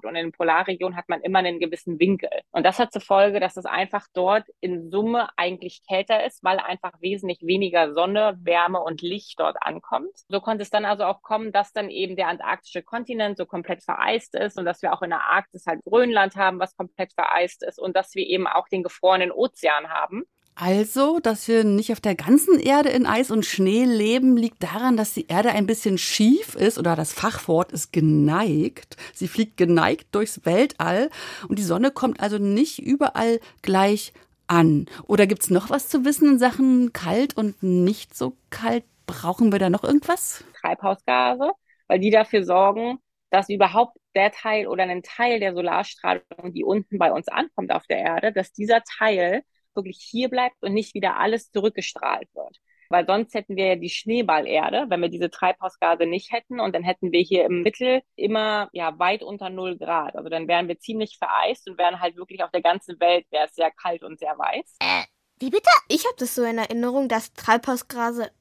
und 0.05 0.17
in 0.17 0.27
den 0.27 0.33
Polarregionen 0.33 0.97
hat 0.97 1.09
man 1.09 1.21
immer 1.23 1.41
einen 1.41 1.61
gewissen 1.61 1.99
Winkel. 1.99 2.31
Und 2.53 2.65
das 2.65 2.79
hat 2.79 2.93
zur 2.93 3.03
Folge, 3.03 3.41
dass 3.41 3.57
es 3.57 3.65
einfach 3.65 4.07
dort 4.13 4.45
in 4.61 4.91
Summe 4.91 5.29
eigentlich 5.37 5.83
kälter 5.89 6.25
ist, 6.25 6.43
weil 6.43 6.59
einfach 6.59 6.93
wesentlich 7.01 7.41
weniger 7.43 7.93
Sonne, 7.95 8.39
Wärme 8.43 8.81
und 8.81 9.03
Licht 9.03 9.39
dort 9.39 9.57
ankommt. 9.61 10.13
So 10.29 10.41
konnte 10.41 10.63
es 10.63 10.71
dann 10.71 10.85
also 10.85 11.05
auch 11.05 11.23
kommen, 11.23 11.53
dass 11.53 11.73
dann 11.73 11.91
eben 11.91 12.17
der 12.17 12.29
antarktische 12.29 12.83
Kontinent 12.83 13.37
so 13.37 13.47
komplett 13.47 13.83
vereist 13.83 14.35
ist 14.35 14.59
und 14.59 14.65
dass 14.65 14.83
wir 14.83 14.93
auch 14.93 15.03
in 15.03 15.11
der 15.11 15.25
Arktis 15.25 15.67
halt 15.67 15.83
Grönland 15.85 16.37
haben, 16.37 16.59
was 16.59 16.77
komplett 16.77 17.13
vereist 17.13 17.63
ist 17.63 17.79
und 17.79 17.97
dass 17.97 18.15
wir 18.15 18.27
eben 18.27 18.47
auch 18.47 18.69
den 18.69 18.83
gefrorenen 18.83 19.33
Ozean 19.33 19.89
haben. 19.89 20.25
Also, 20.55 21.21
dass 21.21 21.49
wir 21.49 21.65
nicht 21.65 21.91
auf 21.93 22.01
der 22.01 22.15
ganzen 22.15 22.59
Erde 22.61 22.91
in 22.91 23.07
Eis 23.07 23.31
und 23.31 23.47
Schnee 23.47 23.85
leben, 23.85 24.37
liegt 24.37 24.63
daran, 24.63 24.97
dass 24.97 25.15
die 25.15 25.27
Erde 25.27 25.51
ein 25.53 25.67
bisschen 25.67 25.97
schief 25.97 26.55
ist 26.55 26.79
oder 26.79 26.97
das 26.97 27.15
Fachwort 27.15 27.73
ist 27.73 27.93
geneigt. 27.93 28.97
Sie 29.15 29.27
fliegt 29.29 29.57
geneigt 29.57 30.09
durchs 30.15 30.45
Weltall 30.45 31.09
und 31.49 31.59
die 31.59 31.63
Sonne 31.63 31.91
kommt 31.91 32.21
also 32.21 32.37
nicht 32.39 32.79
überall 32.79 33.41
gleich 33.63 34.13
an. 34.49 34.85
Oder 35.07 35.27
gibt's 35.27 35.49
noch 35.49 35.71
was 35.71 35.89
zu 35.89 36.05
wissen 36.05 36.29
in 36.33 36.39
Sachen 36.39 36.93
kalt 36.93 37.37
und 37.37 37.63
nicht 37.63 38.15
so 38.15 38.37
kalt? 38.51 38.85
Brauchen 39.07 39.53
wir 39.53 39.59
da 39.59 39.71
noch 39.71 39.83
irgendwas? 39.83 40.45
Treibhausgase, 40.61 41.53
weil 41.89 41.99
die 42.01 42.11
dafür 42.11 42.45
sorgen, 42.45 42.99
dass 43.31 43.49
überhaupt 43.49 43.97
der 44.15 44.33
Teil 44.33 44.67
oder 44.67 44.85
ein 44.85 45.03
Teil 45.03 45.41
der 45.41 45.55
Solarstrahlung, 45.55 46.53
die 46.53 46.65
unten 46.65 46.99
bei 46.99 47.13
uns 47.13 47.29
ankommt 47.29 47.73
auf 47.73 47.87
der 47.87 47.99
Erde, 47.99 48.33
dass 48.33 48.53
dieser 48.53 48.83
Teil 48.83 49.43
wirklich 49.75 49.99
hier 50.01 50.29
bleibt 50.29 50.63
und 50.63 50.73
nicht 50.73 50.95
wieder 50.95 51.17
alles 51.17 51.51
zurückgestrahlt 51.51 52.29
wird. 52.35 52.59
Weil 52.91 53.07
sonst 53.07 53.35
hätten 53.35 53.55
wir 53.55 53.67
ja 53.67 53.77
die 53.77 53.89
Schneeballerde, 53.89 54.87
wenn 54.89 55.01
wir 55.01 55.09
diese 55.09 55.31
Treibhausgase 55.31 56.07
nicht 56.07 56.33
hätten. 56.33 56.59
Und 56.59 56.75
dann 56.75 56.83
hätten 56.83 57.13
wir 57.13 57.21
hier 57.21 57.45
im 57.45 57.63
Mittel 57.63 58.03
immer 58.17 58.69
ja 58.73 58.99
weit 58.99 59.23
unter 59.23 59.49
null 59.49 59.79
Grad. 59.79 60.17
Also 60.17 60.29
dann 60.29 60.49
wären 60.49 60.67
wir 60.67 60.79
ziemlich 60.81 61.17
vereist 61.17 61.71
und 61.71 61.79
wären 61.79 62.01
halt 62.01 62.17
wirklich 62.17 62.43
auf 62.43 62.51
der 62.51 62.63
ganzen 62.63 62.99
Welt 62.99 63.27
wäre 63.31 63.47
es 63.47 63.55
sehr 63.55 63.71
kalt 63.71 64.03
und 64.03 64.19
sehr 64.19 64.37
weiß. 64.37 64.77
Äh, 64.81 65.05
wie 65.39 65.51
bitte? 65.51 65.71
Ich 65.89 66.05
habe 66.05 66.17
das 66.19 66.35
so 66.35 66.43
in 66.43 66.59
Erinnerung, 66.59 67.09
dass 67.09 67.33
Treibhausgase, 67.33 68.33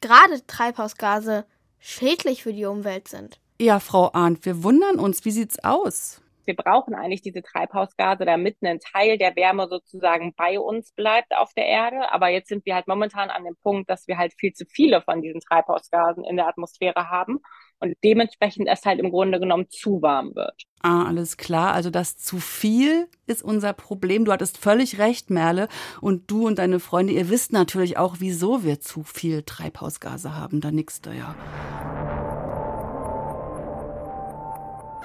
gerade 0.00 0.46
Treibhausgase, 0.46 1.44
schädlich 1.80 2.44
für 2.44 2.52
die 2.52 2.64
Umwelt 2.64 3.08
sind. 3.08 3.40
Ja, 3.60 3.80
Frau 3.80 4.12
Arndt, 4.12 4.44
wir 4.44 4.62
wundern 4.62 5.00
uns. 5.00 5.24
Wie 5.24 5.32
sieht's 5.32 5.62
aus? 5.64 6.22
Wir 6.46 6.56
brauchen 6.56 6.94
eigentlich 6.94 7.22
diese 7.22 7.42
Treibhausgase, 7.42 8.24
damit 8.24 8.58
ein 8.62 8.80
Teil 8.80 9.18
der 9.18 9.36
Wärme 9.36 9.68
sozusagen 9.68 10.34
bei 10.36 10.58
uns 10.58 10.92
bleibt 10.92 11.34
auf 11.36 11.52
der 11.54 11.66
Erde. 11.66 12.12
Aber 12.12 12.28
jetzt 12.28 12.48
sind 12.48 12.64
wir 12.66 12.74
halt 12.74 12.88
momentan 12.88 13.30
an 13.30 13.44
dem 13.44 13.56
Punkt, 13.62 13.90
dass 13.90 14.06
wir 14.06 14.18
halt 14.18 14.32
viel 14.38 14.52
zu 14.52 14.64
viele 14.66 15.02
von 15.02 15.22
diesen 15.22 15.40
Treibhausgasen 15.40 16.24
in 16.24 16.36
der 16.36 16.48
Atmosphäre 16.48 17.10
haben 17.10 17.40
und 17.78 17.96
dementsprechend 18.04 18.68
es 18.68 18.84
halt 18.84 19.00
im 19.00 19.10
Grunde 19.10 19.38
genommen 19.38 19.68
zu 19.68 20.00
warm 20.02 20.34
wird. 20.34 20.62
Ah, 20.82 21.06
alles 21.06 21.36
klar. 21.36 21.74
Also 21.74 21.90
das 21.90 22.16
zu 22.16 22.38
viel 22.38 23.08
ist 23.26 23.42
unser 23.42 23.72
Problem. 23.72 24.24
Du 24.24 24.32
hattest 24.32 24.58
völlig 24.58 24.98
recht, 24.98 25.30
Merle. 25.30 25.68
Und 26.00 26.30
du 26.30 26.46
und 26.46 26.58
deine 26.58 26.80
Freunde, 26.80 27.12
ihr 27.12 27.28
wisst 27.28 27.52
natürlich 27.52 27.98
auch, 27.98 28.16
wieso 28.18 28.62
wir 28.62 28.80
zu 28.80 29.02
viel 29.02 29.42
Treibhausgase 29.42 30.34
haben. 30.34 30.60
Da 30.60 30.70
nix 30.70 31.00
da 31.00 31.12
ja. 31.12 32.05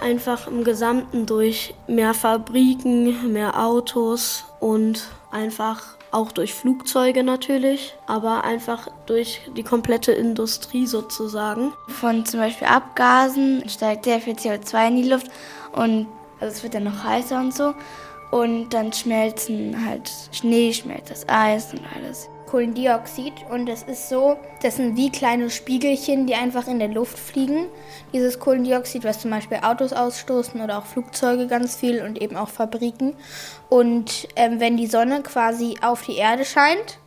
Einfach 0.02 0.48
im 0.48 0.64
Gesamten 0.64 1.26
durch 1.26 1.74
mehr 1.88 2.14
Fabriken, 2.14 3.32
mehr 3.32 3.64
Autos 3.64 4.46
und 4.60 5.08
einfach 5.32 5.96
auch 6.12 6.32
durch 6.32 6.54
Flugzeuge 6.54 7.24
natürlich, 7.24 7.96
aber 8.06 8.44
einfach 8.44 8.88
durch 9.06 9.42
die 9.56 9.64
komplette 9.64 10.12
Industrie 10.12 10.86
sozusagen. 10.86 11.72
Von 11.88 12.26
zum 12.26 12.40
Beispiel 12.40 12.68
Abgasen 12.68 13.68
steigt 13.70 14.06
sehr 14.06 14.20
viel 14.20 14.34
CO2 14.34 14.88
in 14.88 14.96
die 14.98 15.10
Luft 15.10 15.28
und 15.72 16.08
also 16.40 16.56
es 16.56 16.64
wird 16.64 16.74
dann 16.74 16.84
noch 16.84 17.04
heißer 17.04 17.40
und 17.40 17.54
so. 17.54 17.74
Und 18.32 18.70
dann 18.70 18.92
schmelzen 18.94 19.86
halt 19.86 20.12
Schnee, 20.32 20.74
schmelzt 20.74 21.12
das 21.12 21.28
Eis 21.28 21.74
und 21.74 21.82
alles. 21.96 22.30
Kohlendioxid 22.52 23.34
und 23.50 23.70
es 23.70 23.84
ist 23.84 24.10
so, 24.10 24.38
das 24.62 24.76
sind 24.76 24.98
wie 24.98 25.10
kleine 25.10 25.50
Spiegelchen, 25.50 26.28
die 26.28 26.36
einfach 26.36 26.68
in 26.68 26.80
der 26.80 26.90
Luft 26.90 27.18
fliegen. 27.18 27.68
Dieses 28.12 28.40
Kohlendioxid, 28.40 29.06
was 29.06 29.22
zum 29.22 29.32
Beispiel 29.32 29.60
Autos 29.64 29.94
ausstoßen 29.94 30.60
oder 30.60 30.78
auch 30.78 30.86
Flugzeuge 30.86 31.48
ganz 31.48 31.78
viel 31.78 32.02
und 32.02 32.22
eben 32.22 32.36
auch 32.36 32.50
Fabriken. 32.50 33.16
Und 33.70 34.28
ähm, 34.36 34.60
wenn 34.60 34.76
die 34.76 34.88
Sonne 34.88 35.22
quasi 35.22 35.76
auf 35.82 36.02
die 36.02 36.18
Erde 36.18 36.44
scheint 36.44 37.00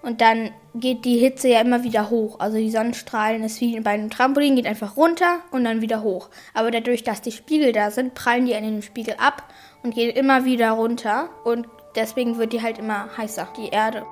und 0.00 0.22
dann 0.22 0.52
geht 0.74 1.04
die 1.04 1.18
Hitze 1.18 1.48
ja 1.48 1.60
immer 1.60 1.84
wieder 1.84 2.08
hoch. 2.08 2.40
Also 2.40 2.56
die 2.56 2.70
Sonnenstrahlen 2.70 3.42
ist 3.42 3.60
wie 3.60 3.78
bei 3.80 3.90
einem 3.90 4.08
Trampolin, 4.08 4.56
geht 4.56 4.66
einfach 4.66 4.96
runter 4.96 5.40
und 5.50 5.64
dann 5.64 5.82
wieder 5.82 6.02
hoch. 6.02 6.30
Aber 6.54 6.70
dadurch, 6.70 7.02
dass 7.02 7.20
die 7.20 7.32
Spiegel 7.32 7.72
da 7.72 7.90
sind, 7.90 8.14
prallen 8.14 8.46
die 8.46 8.54
an 8.54 8.62
den 8.62 8.80
Spiegel 8.80 9.16
ab 9.18 9.44
und 9.82 9.94
gehen 9.94 10.16
immer 10.16 10.46
wieder 10.46 10.70
runter 10.70 11.28
und 11.44 11.68
deswegen 11.94 12.38
wird 12.38 12.54
die 12.54 12.62
halt 12.62 12.78
immer 12.78 13.10
heißer, 13.18 13.48
die 13.58 13.68
Erde. 13.68 14.06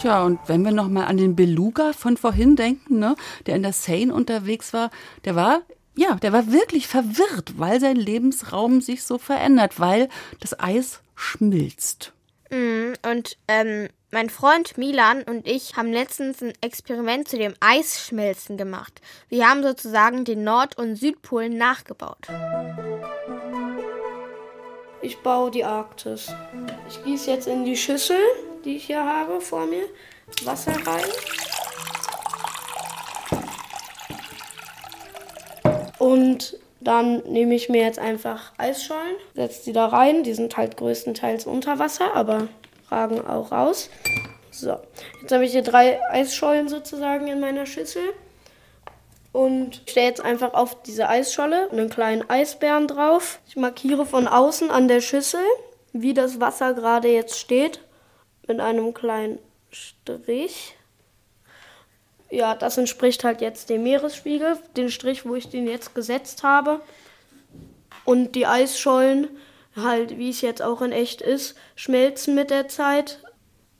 Tja, 0.00 0.24
und 0.24 0.40
wenn 0.46 0.64
wir 0.64 0.72
nochmal 0.72 1.08
an 1.08 1.18
den 1.18 1.36
Beluga 1.36 1.92
von 1.92 2.16
vorhin 2.16 2.56
denken, 2.56 3.00
ne, 3.00 3.16
der 3.44 3.56
in 3.56 3.62
der 3.62 3.74
Seine 3.74 4.14
unterwegs 4.14 4.72
war, 4.72 4.90
der 5.26 5.36
war, 5.36 5.60
ja, 5.94 6.14
der 6.14 6.32
war 6.32 6.50
wirklich 6.50 6.88
verwirrt, 6.88 7.58
weil 7.58 7.80
sein 7.80 7.96
Lebensraum 7.96 8.80
sich 8.80 9.02
so 9.04 9.18
verändert, 9.18 9.78
weil 9.78 10.08
das 10.40 10.58
Eis 10.58 11.02
schmilzt. 11.16 12.14
Mm, 12.48 12.94
und 13.10 13.36
ähm, 13.46 13.90
mein 14.10 14.30
Freund 14.30 14.78
Milan 14.78 15.22
und 15.22 15.46
ich 15.46 15.76
haben 15.76 15.92
letztens 15.92 16.42
ein 16.42 16.54
Experiment 16.62 17.28
zu 17.28 17.36
dem 17.36 17.52
Eisschmelzen 17.60 18.56
gemacht. 18.56 19.02
Wir 19.28 19.50
haben 19.50 19.62
sozusagen 19.62 20.24
den 20.24 20.44
Nord- 20.44 20.78
und 20.78 20.96
Südpol 20.96 21.50
nachgebaut. 21.50 22.26
Ich 25.02 25.18
baue 25.18 25.50
die 25.50 25.64
Arktis. 25.64 26.32
Ich 26.88 27.04
gieße 27.04 27.30
jetzt 27.30 27.46
in 27.46 27.66
die 27.66 27.76
Schüssel 27.76 28.16
die 28.64 28.76
ich 28.76 28.84
hier 28.84 29.04
habe 29.04 29.40
vor 29.40 29.66
mir, 29.66 29.84
Wasser 30.44 30.72
rein. 30.86 31.04
Und 35.98 36.58
dann 36.80 37.22
nehme 37.24 37.54
ich 37.54 37.68
mir 37.68 37.82
jetzt 37.82 37.98
einfach 37.98 38.52
Eisschollen, 38.56 39.16
setze 39.34 39.64
die 39.64 39.72
da 39.72 39.86
rein. 39.86 40.22
Die 40.22 40.32
sind 40.32 40.56
halt 40.56 40.76
größtenteils 40.78 41.46
unter 41.46 41.78
Wasser, 41.78 42.14
aber 42.14 42.48
ragen 42.90 43.20
auch 43.26 43.52
raus. 43.52 43.90
So, 44.50 44.78
jetzt 45.20 45.30
habe 45.30 45.44
ich 45.44 45.52
hier 45.52 45.62
drei 45.62 46.00
Eisschollen 46.10 46.68
sozusagen 46.68 47.28
in 47.28 47.40
meiner 47.40 47.66
Schüssel. 47.66 48.02
Und 49.32 49.82
stelle 49.86 50.06
jetzt 50.06 50.24
einfach 50.24 50.54
auf 50.54 50.82
diese 50.82 51.08
Eisscholle 51.08 51.70
einen 51.70 51.88
kleinen 51.88 52.28
Eisbären 52.28 52.88
drauf. 52.88 53.40
Ich 53.46 53.56
markiere 53.56 54.06
von 54.06 54.26
außen 54.26 54.70
an 54.70 54.88
der 54.88 55.00
Schüssel, 55.02 55.44
wie 55.92 56.14
das 56.14 56.40
Wasser 56.40 56.74
gerade 56.74 57.08
jetzt 57.08 57.38
steht 57.38 57.80
mit 58.50 58.60
einem 58.60 58.92
kleinen 58.92 59.38
Strich. 59.70 60.74
Ja, 62.30 62.56
das 62.56 62.78
entspricht 62.78 63.22
halt 63.22 63.40
jetzt 63.40 63.70
dem 63.70 63.84
Meeresspiegel, 63.84 64.58
den 64.76 64.90
Strich, 64.90 65.24
wo 65.24 65.36
ich 65.36 65.48
den 65.48 65.68
jetzt 65.68 65.94
gesetzt 65.94 66.42
habe. 66.42 66.80
Und 68.04 68.34
die 68.34 68.46
Eisschollen, 68.46 69.28
halt 69.76 70.18
wie 70.18 70.30
es 70.30 70.40
jetzt 70.40 70.62
auch 70.62 70.82
in 70.82 70.90
echt 70.90 71.22
ist, 71.22 71.56
schmelzen 71.76 72.34
mit 72.34 72.50
der 72.50 72.66
Zeit. 72.66 73.20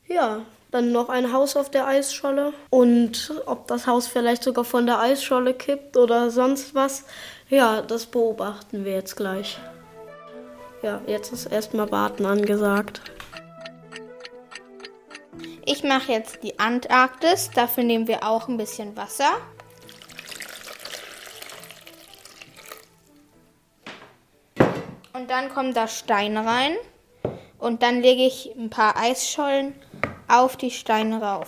Ja, 0.06 0.42
dann 0.70 0.92
noch 0.92 1.08
ein 1.08 1.32
Haus 1.32 1.56
auf 1.56 1.68
der 1.68 1.88
Eisscholle. 1.88 2.52
Und 2.70 3.32
ob 3.46 3.66
das 3.66 3.88
Haus 3.88 4.06
vielleicht 4.06 4.44
sogar 4.44 4.64
von 4.64 4.86
der 4.86 5.00
Eisscholle 5.00 5.52
kippt 5.52 5.96
oder 5.96 6.30
sonst 6.30 6.76
was, 6.76 7.04
Ja, 7.48 7.82
das 7.82 8.06
beobachten 8.06 8.84
wir 8.84 8.92
jetzt 8.92 9.16
gleich. 9.16 9.58
Ja, 10.82 11.00
jetzt 11.08 11.32
ist 11.32 11.46
erstmal 11.46 11.90
Warten 11.90 12.24
angesagt. 12.24 13.00
Ich 15.72 15.84
mache 15.84 16.10
jetzt 16.10 16.42
die 16.42 16.58
Antarktis. 16.58 17.48
Dafür 17.54 17.84
nehmen 17.84 18.08
wir 18.08 18.26
auch 18.26 18.48
ein 18.48 18.56
bisschen 18.56 18.96
Wasser. 18.96 19.30
Und 25.12 25.30
dann 25.30 25.48
kommt 25.48 25.76
da 25.76 25.86
Stein 25.86 26.36
rein. 26.36 26.72
Und 27.60 27.84
dann 27.84 28.02
lege 28.02 28.26
ich 28.26 28.50
ein 28.56 28.68
paar 28.68 28.96
Eisschollen 28.96 29.80
auf 30.26 30.56
die 30.56 30.72
Steine 30.72 31.22
rauf. 31.22 31.46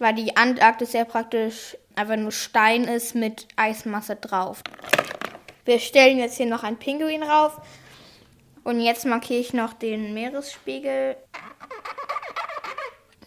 Weil 0.00 0.14
die 0.14 0.36
Antarktis 0.36 0.94
ja 0.94 1.04
praktisch 1.04 1.76
einfach 1.94 2.16
nur 2.16 2.32
Stein 2.32 2.84
ist 2.88 3.14
mit 3.14 3.46
Eismasse 3.54 4.16
drauf. 4.16 4.64
Wir 5.64 5.78
stellen 5.78 6.18
jetzt 6.18 6.38
hier 6.38 6.46
noch 6.46 6.64
einen 6.64 6.76
Pinguin 6.76 7.22
rauf. 7.22 7.60
Und 8.64 8.80
jetzt 8.80 9.04
markiere 9.04 9.40
ich 9.40 9.52
noch 9.52 9.74
den 9.74 10.14
Meeresspiegel. 10.14 11.16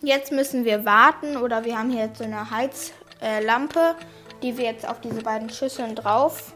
Jetzt 0.01 0.31
müssen 0.31 0.65
wir 0.65 0.83
warten 0.83 1.37
oder 1.37 1.63
wir 1.63 1.77
haben 1.77 1.91
hier 1.91 2.05
jetzt 2.05 2.17
so 2.17 2.23
eine 2.23 2.49
Heizlampe, 2.49 3.79
äh, 3.79 4.41
die 4.41 4.57
wir 4.57 4.65
jetzt 4.65 4.87
auf 4.87 4.99
diese 4.99 5.21
beiden 5.21 5.49
Schüsseln 5.49 5.95
drauf, 5.95 6.51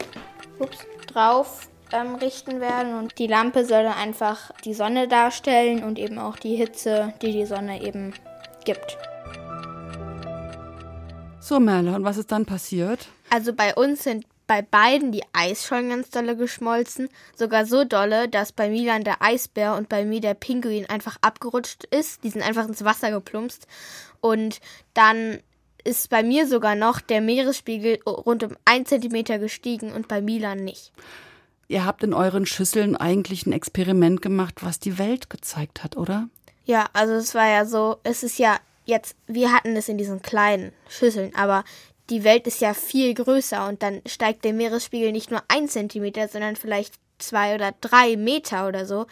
ups, 0.58 0.78
drauf 1.06 1.68
ähm, 1.92 2.16
richten 2.16 2.60
werden. 2.60 2.98
Und 2.98 3.18
die 3.18 3.26
Lampe 3.26 3.64
soll 3.64 3.84
dann 3.84 3.94
einfach 3.94 4.50
die 4.64 4.74
Sonne 4.74 5.08
darstellen 5.08 5.84
und 5.84 5.98
eben 5.98 6.18
auch 6.18 6.36
die 6.36 6.56
Hitze, 6.56 7.14
die 7.22 7.32
die 7.32 7.46
Sonne 7.46 7.82
eben 7.82 8.14
gibt. 8.64 8.98
So, 11.40 11.58
Merle, 11.58 11.94
und 11.94 12.04
was 12.04 12.16
ist 12.16 12.30
dann 12.30 12.46
passiert? 12.46 13.08
Also 13.30 13.52
bei 13.52 13.74
uns 13.74 14.04
sind 14.04 14.24
bei 14.52 14.60
beiden 14.60 15.12
die 15.12 15.24
Eisschollen 15.32 15.88
ganz 15.88 16.10
dolle 16.10 16.36
geschmolzen. 16.36 17.08
Sogar 17.34 17.64
so 17.64 17.84
dolle, 17.84 18.28
dass 18.28 18.52
bei 18.52 18.68
Milan 18.68 19.02
der 19.02 19.22
Eisbär 19.22 19.76
und 19.76 19.88
bei 19.88 20.04
mir 20.04 20.20
der 20.20 20.34
Pinguin 20.34 20.84
einfach 20.90 21.16
abgerutscht 21.22 21.84
ist. 21.84 22.22
Die 22.22 22.28
sind 22.28 22.42
einfach 22.42 22.68
ins 22.68 22.84
Wasser 22.84 23.10
geplumpst. 23.10 23.66
Und 24.20 24.60
dann 24.92 25.38
ist 25.84 26.10
bei 26.10 26.22
mir 26.22 26.46
sogar 26.46 26.74
noch 26.74 27.00
der 27.00 27.22
Meeresspiegel 27.22 28.00
rund 28.06 28.42
um 28.44 28.54
ein 28.66 28.84
Zentimeter 28.84 29.38
gestiegen 29.38 29.90
und 29.90 30.06
bei 30.06 30.20
Milan 30.20 30.58
nicht. 30.58 30.92
Ihr 31.68 31.86
habt 31.86 32.02
in 32.02 32.12
euren 32.12 32.44
Schüsseln 32.44 32.94
eigentlich 32.94 33.46
ein 33.46 33.52
Experiment 33.52 34.20
gemacht, 34.20 34.56
was 34.60 34.78
die 34.78 34.98
Welt 34.98 35.30
gezeigt 35.30 35.82
hat, 35.82 35.96
oder? 35.96 36.28
Ja, 36.66 36.90
also 36.92 37.14
es 37.14 37.34
war 37.34 37.48
ja 37.48 37.64
so, 37.64 37.96
es 38.02 38.22
ist 38.22 38.38
ja 38.38 38.58
jetzt, 38.84 39.16
wir 39.26 39.50
hatten 39.50 39.74
es 39.76 39.88
in 39.88 39.96
diesen 39.96 40.20
kleinen 40.20 40.72
Schüsseln, 40.90 41.34
aber 41.34 41.64
die 42.10 42.24
Welt 42.24 42.46
ist 42.46 42.60
ja 42.60 42.74
viel 42.74 43.14
größer 43.14 43.68
und 43.68 43.82
dann 43.82 44.02
steigt 44.06 44.44
der 44.44 44.52
Meeresspiegel 44.52 45.12
nicht 45.12 45.30
nur 45.30 45.42
ein 45.48 45.68
Zentimeter, 45.68 46.28
sondern 46.28 46.56
vielleicht 46.56 46.94
zwei 47.18 47.54
oder 47.54 47.72
drei 47.80 48.16
Meter 48.16 48.68
oder 48.68 48.86
so. 48.86 49.06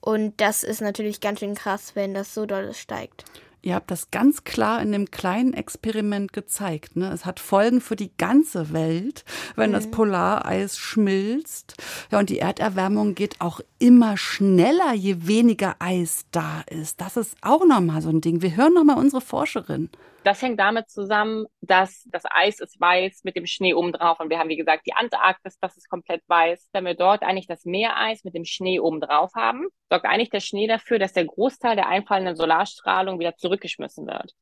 Und 0.00 0.40
das 0.40 0.62
ist 0.64 0.80
natürlich 0.80 1.20
ganz 1.20 1.40
schön 1.40 1.54
krass, 1.54 1.92
wenn 1.94 2.14
das 2.14 2.34
so 2.34 2.46
doll 2.46 2.72
steigt. 2.74 3.24
Ihr 3.62 3.74
habt 3.74 3.90
das 3.90 4.10
ganz 4.10 4.44
klar 4.44 4.80
in 4.80 4.90
dem 4.90 5.10
kleinen 5.10 5.52
Experiment 5.52 6.32
gezeigt. 6.32 6.96
Ne? 6.96 7.12
Es 7.12 7.26
hat 7.26 7.40
Folgen 7.40 7.82
für 7.82 7.96
die 7.96 8.10
ganze 8.16 8.72
Welt, 8.72 9.24
wenn 9.54 9.70
mhm. 9.70 9.74
das 9.74 9.90
Polareis 9.90 10.78
schmilzt. 10.78 11.74
Ja, 12.10 12.20
und 12.20 12.30
die 12.30 12.38
Erderwärmung 12.38 13.14
geht 13.14 13.40
auch 13.40 13.60
immer 13.78 14.16
schneller, 14.16 14.94
je 14.94 15.26
weniger 15.26 15.76
Eis 15.78 16.24
da 16.30 16.62
ist. 16.70 17.02
Das 17.02 17.18
ist 17.18 17.36
auch 17.42 17.66
nochmal 17.66 18.00
so 18.00 18.08
ein 18.08 18.22
Ding. 18.22 18.40
Wir 18.40 18.56
hören 18.56 18.72
nochmal 18.72 18.96
unsere 18.96 19.20
Forscherin. 19.20 19.90
Das 20.22 20.42
hängt 20.42 20.60
damit 20.60 20.90
zusammen, 20.90 21.46
dass 21.62 22.06
das 22.10 22.24
Eis 22.28 22.60
ist 22.60 22.78
weiß 22.78 23.24
mit 23.24 23.36
dem 23.36 23.46
Schnee 23.46 23.72
oben 23.72 23.92
drauf. 23.92 24.20
Und 24.20 24.28
wir 24.28 24.38
haben, 24.38 24.50
wie 24.50 24.56
gesagt, 24.56 24.86
die 24.86 24.92
Antarktis, 24.92 25.58
das 25.60 25.76
ist 25.78 25.88
komplett 25.88 26.22
weiß. 26.28 26.68
Wenn 26.72 26.84
wir 26.84 26.94
dort 26.94 27.22
eigentlich 27.22 27.46
das 27.46 27.64
Meereis 27.64 28.22
mit 28.24 28.34
dem 28.34 28.44
Schnee 28.44 28.80
oben 28.80 29.00
drauf 29.00 29.32
haben, 29.34 29.66
sorgt 29.88 30.04
eigentlich 30.04 30.28
der 30.28 30.40
Schnee 30.40 30.66
dafür, 30.66 30.98
dass 30.98 31.14
der 31.14 31.24
Großteil 31.24 31.74
der 31.74 31.88
einfallenden 31.88 32.36
Solarstrahlung 32.36 33.18
wieder 33.18 33.36
zurückgeschmissen 33.36 34.06
wird. 34.06 34.34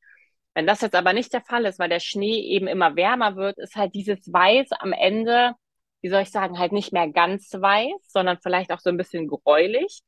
Wenn 0.55 0.67
das 0.67 0.81
jetzt 0.81 0.97
aber 0.97 1.13
nicht 1.13 1.33
der 1.33 1.43
Fall 1.43 1.65
ist, 1.67 1.79
weil 1.79 1.89
der 1.89 2.01
Schnee 2.01 2.41
eben 2.41 2.67
immer 2.67 2.97
wärmer 2.97 3.37
wird, 3.37 3.59
ist 3.59 3.77
halt 3.77 3.95
dieses 3.95 4.33
Weiß 4.33 4.73
am 4.73 4.93
Ende, 4.93 5.53
wie 6.01 6.09
soll 6.09 6.23
ich 6.23 6.33
sagen, 6.33 6.59
halt 6.59 6.73
nicht 6.73 6.93
mehr 6.93 7.09
ganz 7.09 7.53
weiß, 7.53 8.01
sondern 8.09 8.39
vielleicht 8.43 8.73
auch 8.73 8.81
so 8.81 8.91
ein 8.91 8.97
bisschen 8.97 9.29
gräulich. 9.29 10.01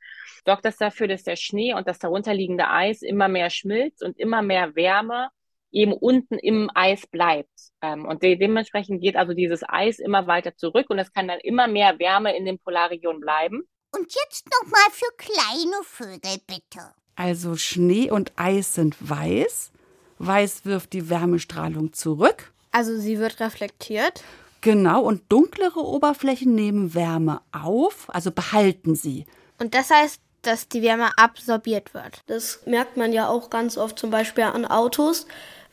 Sorgt 0.44 0.64
das 0.64 0.76
dafür, 0.78 1.06
dass 1.06 1.22
der 1.22 1.36
Schnee 1.36 1.74
und 1.74 1.86
das 1.86 2.00
darunterliegende 2.00 2.68
Eis 2.68 3.02
immer 3.02 3.28
mehr 3.28 3.50
schmilzt 3.50 4.02
und 4.02 4.18
immer 4.18 4.42
mehr 4.42 4.74
Wärme 4.74 5.28
eben 5.72 5.92
unten 5.92 6.38
im 6.38 6.70
Eis 6.74 7.06
bleibt. 7.06 7.50
Ähm, 7.82 8.06
und 8.06 8.22
de 8.22 8.36
dementsprechend 8.36 9.00
geht 9.00 9.16
also 9.16 9.32
dieses 9.34 9.62
Eis 9.68 9.98
immer 9.98 10.26
weiter 10.26 10.56
zurück 10.56 10.90
und 10.90 10.98
es 10.98 11.12
kann 11.12 11.28
dann 11.28 11.40
immer 11.40 11.68
mehr 11.68 11.98
Wärme 11.98 12.36
in 12.36 12.44
den 12.44 12.58
Polarregionen 12.58 13.20
bleiben. 13.20 13.62
Und 13.92 14.14
jetzt 14.14 14.46
nochmal 14.50 14.90
für 14.90 15.10
kleine 15.16 15.82
Vögel, 15.82 16.38
bitte. 16.46 16.94
Also 17.16 17.56
Schnee 17.56 18.10
und 18.10 18.32
Eis 18.36 18.74
sind 18.74 18.96
weiß. 19.00 19.72
Weiß 20.18 20.64
wirft 20.64 20.92
die 20.92 21.10
Wärmestrahlung 21.10 21.92
zurück. 21.92 22.52
Also 22.72 22.98
sie 22.98 23.18
wird 23.18 23.40
reflektiert. 23.40 24.22
Genau, 24.60 25.02
und 25.02 25.22
dunklere 25.32 25.80
Oberflächen 25.80 26.54
nehmen 26.54 26.94
Wärme 26.94 27.40
auf, 27.50 28.06
also 28.08 28.30
behalten 28.30 28.94
sie. 28.94 29.24
Und 29.58 29.74
das 29.74 29.90
heißt, 29.90 30.20
dass 30.42 30.68
die 30.68 30.82
Wärme 30.82 31.10
absorbiert 31.16 31.94
wird. 31.94 32.20
Das 32.26 32.60
merkt 32.66 32.96
man 32.96 33.12
ja 33.12 33.28
auch 33.28 33.50
ganz 33.50 33.76
oft 33.78 33.98
zum 33.98 34.10
Beispiel 34.10 34.44
an 34.44 34.66
Autos. 34.66 35.26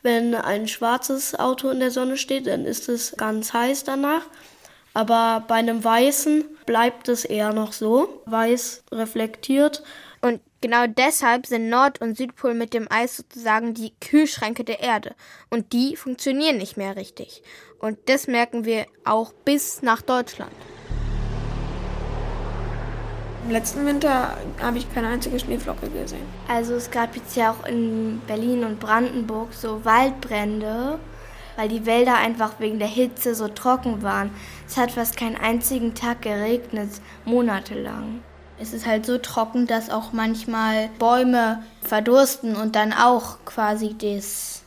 Wenn 0.03 0.35
ein 0.35 0.67
schwarzes 0.67 1.35
Auto 1.35 1.69
in 1.69 1.79
der 1.79 1.91
Sonne 1.91 2.17
steht, 2.17 2.47
dann 2.47 2.65
ist 2.65 2.89
es 2.89 3.15
ganz 3.17 3.53
heiß 3.53 3.83
danach. 3.83 4.23
Aber 4.93 5.43
bei 5.47 5.55
einem 5.55 5.83
weißen 5.83 6.45
bleibt 6.65 7.07
es 7.07 7.25
eher 7.25 7.53
noch 7.53 7.73
so. 7.73 8.21
Weiß 8.25 8.83
reflektiert. 8.91 9.83
Und 10.21 10.41
genau 10.61 10.87
deshalb 10.87 11.45
sind 11.45 11.69
Nord- 11.69 12.01
und 12.01 12.17
Südpol 12.17 12.53
mit 12.53 12.73
dem 12.73 12.91
Eis 12.91 13.17
sozusagen 13.17 13.73
die 13.73 13.93
Kühlschränke 13.99 14.63
der 14.63 14.79
Erde. 14.79 15.13
Und 15.49 15.73
die 15.73 15.95
funktionieren 15.95 16.57
nicht 16.57 16.77
mehr 16.77 16.95
richtig. 16.95 17.43
Und 17.79 17.97
das 18.07 18.27
merken 18.27 18.65
wir 18.65 18.85
auch 19.05 19.33
bis 19.45 19.81
nach 19.81 20.01
Deutschland. 20.01 20.51
Im 23.47 23.53
letzten 23.53 23.85
Winter 23.85 24.33
habe 24.61 24.77
ich 24.77 24.93
keine 24.93 25.07
einzige 25.07 25.39
Schneeflocke 25.39 25.89
gesehen. 25.89 26.25
Also 26.49 26.73
es 26.73 26.91
gab 26.91 27.15
jetzt 27.15 27.37
ja 27.37 27.51
auch 27.51 27.65
in 27.65 28.21
Berlin 28.27 28.65
und 28.65 28.81
Brandenburg 28.81 29.53
so 29.53 29.85
Waldbrände, 29.85 30.99
weil 31.55 31.69
die 31.69 31.85
Wälder 31.85 32.15
einfach 32.17 32.59
wegen 32.59 32.77
der 32.77 32.89
Hitze 32.89 33.35
so 33.35 33.47
trocken 33.47 34.03
waren. 34.03 34.31
Es 34.67 34.75
hat 34.75 34.91
fast 34.91 35.15
keinen 35.15 35.37
einzigen 35.37 35.95
Tag 35.95 36.23
geregnet, 36.23 36.89
monatelang. 37.23 38.19
Es 38.59 38.73
ist 38.73 38.85
halt 38.85 39.05
so 39.05 39.17
trocken, 39.17 39.65
dass 39.65 39.89
auch 39.89 40.11
manchmal 40.11 40.89
Bäume 40.99 41.63
verdursten 41.83 42.57
und 42.57 42.75
dann 42.75 42.91
auch 42.91 43.37
quasi 43.45 43.95
das 43.97 44.63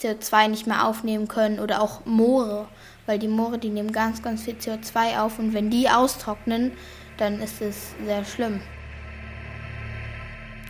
CO2 0.00 0.48
nicht 0.48 0.66
mehr 0.66 0.84
aufnehmen 0.84 1.28
können 1.28 1.60
oder 1.60 1.80
auch 1.80 2.04
Moore, 2.06 2.66
weil 3.06 3.20
die 3.20 3.28
Moore, 3.28 3.58
die 3.58 3.70
nehmen 3.70 3.92
ganz, 3.92 4.20
ganz 4.20 4.42
viel 4.42 4.54
CO2 4.54 5.20
auf 5.20 5.38
und 5.38 5.54
wenn 5.54 5.70
die 5.70 5.88
austrocknen, 5.88 6.72
dann 7.16 7.40
ist 7.40 7.60
es 7.60 7.94
sehr 8.04 8.24
schlimm. 8.24 8.60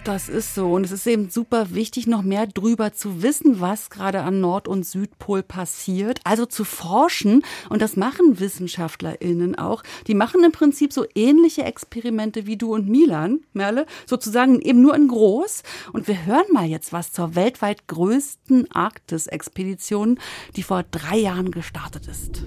Das 0.06 0.28
ist 0.28 0.54
so. 0.54 0.72
Und 0.72 0.84
es 0.84 0.92
ist 0.92 1.04
eben 1.08 1.30
super 1.30 1.74
wichtig, 1.74 2.06
noch 2.06 2.22
mehr 2.22 2.46
drüber 2.46 2.92
zu 2.92 3.24
wissen, 3.24 3.60
was 3.60 3.90
gerade 3.90 4.20
an 4.20 4.40
Nord- 4.40 4.68
und 4.68 4.86
Südpol 4.86 5.42
passiert. 5.42 6.20
Also 6.22 6.46
zu 6.46 6.62
forschen. 6.62 7.42
Und 7.70 7.82
das 7.82 7.96
machen 7.96 8.38
WissenschaftlerInnen 8.38 9.58
auch. 9.58 9.82
Die 10.06 10.14
machen 10.14 10.44
im 10.44 10.52
Prinzip 10.52 10.92
so 10.92 11.06
ähnliche 11.16 11.64
Experimente 11.64 12.46
wie 12.46 12.56
du 12.56 12.72
und 12.72 12.88
Milan, 12.88 13.40
Merle. 13.52 13.84
Sozusagen 14.06 14.60
eben 14.60 14.80
nur 14.80 14.94
in 14.94 15.08
groß. 15.08 15.64
Und 15.92 16.06
wir 16.06 16.24
hören 16.24 16.52
mal 16.52 16.66
jetzt 16.66 16.92
was 16.92 17.10
zur 17.10 17.34
weltweit 17.34 17.88
größten 17.88 18.70
Arktis-Expedition, 18.70 20.20
die 20.54 20.62
vor 20.62 20.84
drei 20.84 21.16
Jahren 21.16 21.50
gestartet 21.50 22.06
ist. 22.06 22.44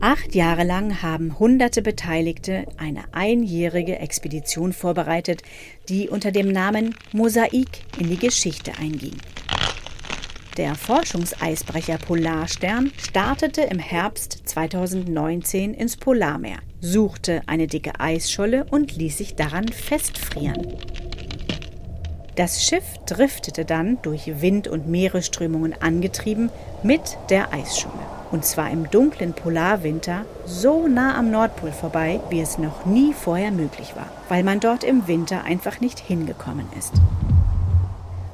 Acht 0.00 0.34
Jahre 0.34 0.64
lang 0.64 1.02
haben 1.02 1.38
hunderte 1.38 1.80
Beteiligte 1.80 2.66
eine 2.76 3.04
einjährige 3.12 3.98
Expedition 3.98 4.74
vorbereitet, 4.74 5.42
die 5.88 6.10
unter 6.10 6.30
dem 6.32 6.52
Namen 6.52 6.94
Mosaik 7.12 7.84
in 7.98 8.10
die 8.10 8.18
Geschichte 8.18 8.72
einging. 8.78 9.16
Der 10.58 10.74
Forschungseisbrecher 10.74 11.96
Polarstern 11.98 12.92
startete 12.98 13.62
im 13.62 13.78
Herbst 13.78 14.42
2019 14.44 15.72
ins 15.72 15.96
Polarmeer, 15.96 16.58
suchte 16.80 17.42
eine 17.46 17.66
dicke 17.66 17.98
Eisscholle 17.98 18.66
und 18.70 18.96
ließ 18.96 19.16
sich 19.16 19.34
daran 19.34 19.68
festfrieren. 19.68 20.76
Das 22.36 22.64
Schiff 22.64 22.84
driftete 23.06 23.64
dann 23.64 23.96
durch 24.02 24.42
Wind- 24.42 24.68
und 24.68 24.88
Meeresströmungen 24.88 25.74
angetrieben 25.80 26.50
mit 26.82 27.16
der 27.30 27.52
Eisscholle 27.52 28.15
und 28.30 28.44
zwar 28.44 28.70
im 28.70 28.90
dunklen 28.90 29.32
Polarwinter, 29.32 30.24
so 30.44 30.86
nah 30.88 31.16
am 31.16 31.30
Nordpol 31.30 31.72
vorbei, 31.72 32.20
wie 32.30 32.40
es 32.40 32.58
noch 32.58 32.86
nie 32.86 33.12
vorher 33.12 33.50
möglich 33.50 33.94
war, 33.96 34.08
weil 34.28 34.42
man 34.42 34.60
dort 34.60 34.84
im 34.84 35.06
Winter 35.06 35.44
einfach 35.44 35.80
nicht 35.80 35.98
hingekommen 35.98 36.66
ist. 36.78 36.92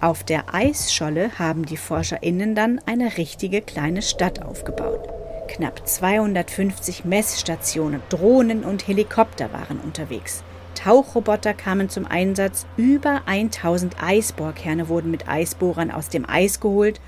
Auf 0.00 0.24
der 0.24 0.52
Eisscholle 0.52 1.38
haben 1.38 1.64
die 1.64 1.76
ForscherInnen 1.76 2.54
dann 2.54 2.80
eine 2.86 3.16
richtige 3.18 3.60
kleine 3.60 4.02
Stadt 4.02 4.42
aufgebaut. 4.42 5.08
Knapp 5.46 5.86
250 5.86 7.04
Messstationen, 7.04 8.00
Drohnen 8.08 8.64
und 8.64 8.88
Helikopter 8.88 9.52
waren 9.52 9.78
unterwegs. 9.78 10.42
Tauchroboter 10.74 11.54
kamen 11.54 11.88
zum 11.88 12.06
Einsatz, 12.06 12.66
über 12.76 13.22
1000 13.26 14.02
Eisbohrkerne 14.02 14.88
wurden 14.88 15.10
mit 15.10 15.28
Eisbohrern 15.28 15.90
aus 15.90 16.08
dem 16.08 16.28
Eis 16.28 16.58
geholt 16.58 17.00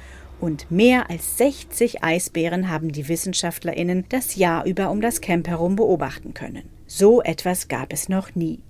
und 0.45 0.71
mehr 0.71 1.09
als 1.09 1.39
60 1.39 2.05
Eisbären 2.05 2.69
haben 2.69 2.93
die 2.93 3.09
WissenschaftlerInnen 3.09 4.05
das 4.11 4.37
Jahr 4.37 4.67
über 4.67 4.91
um 4.91 5.01
das 5.01 5.23
Camp 5.23 5.49
herum 5.49 5.75
beobachten 5.75 6.35
können. 6.35 6.69
So 6.87 7.23
etwas 7.23 7.69
gab 7.69 7.95
es 7.95 8.11
noch 8.11 8.35
nie. 8.35 8.61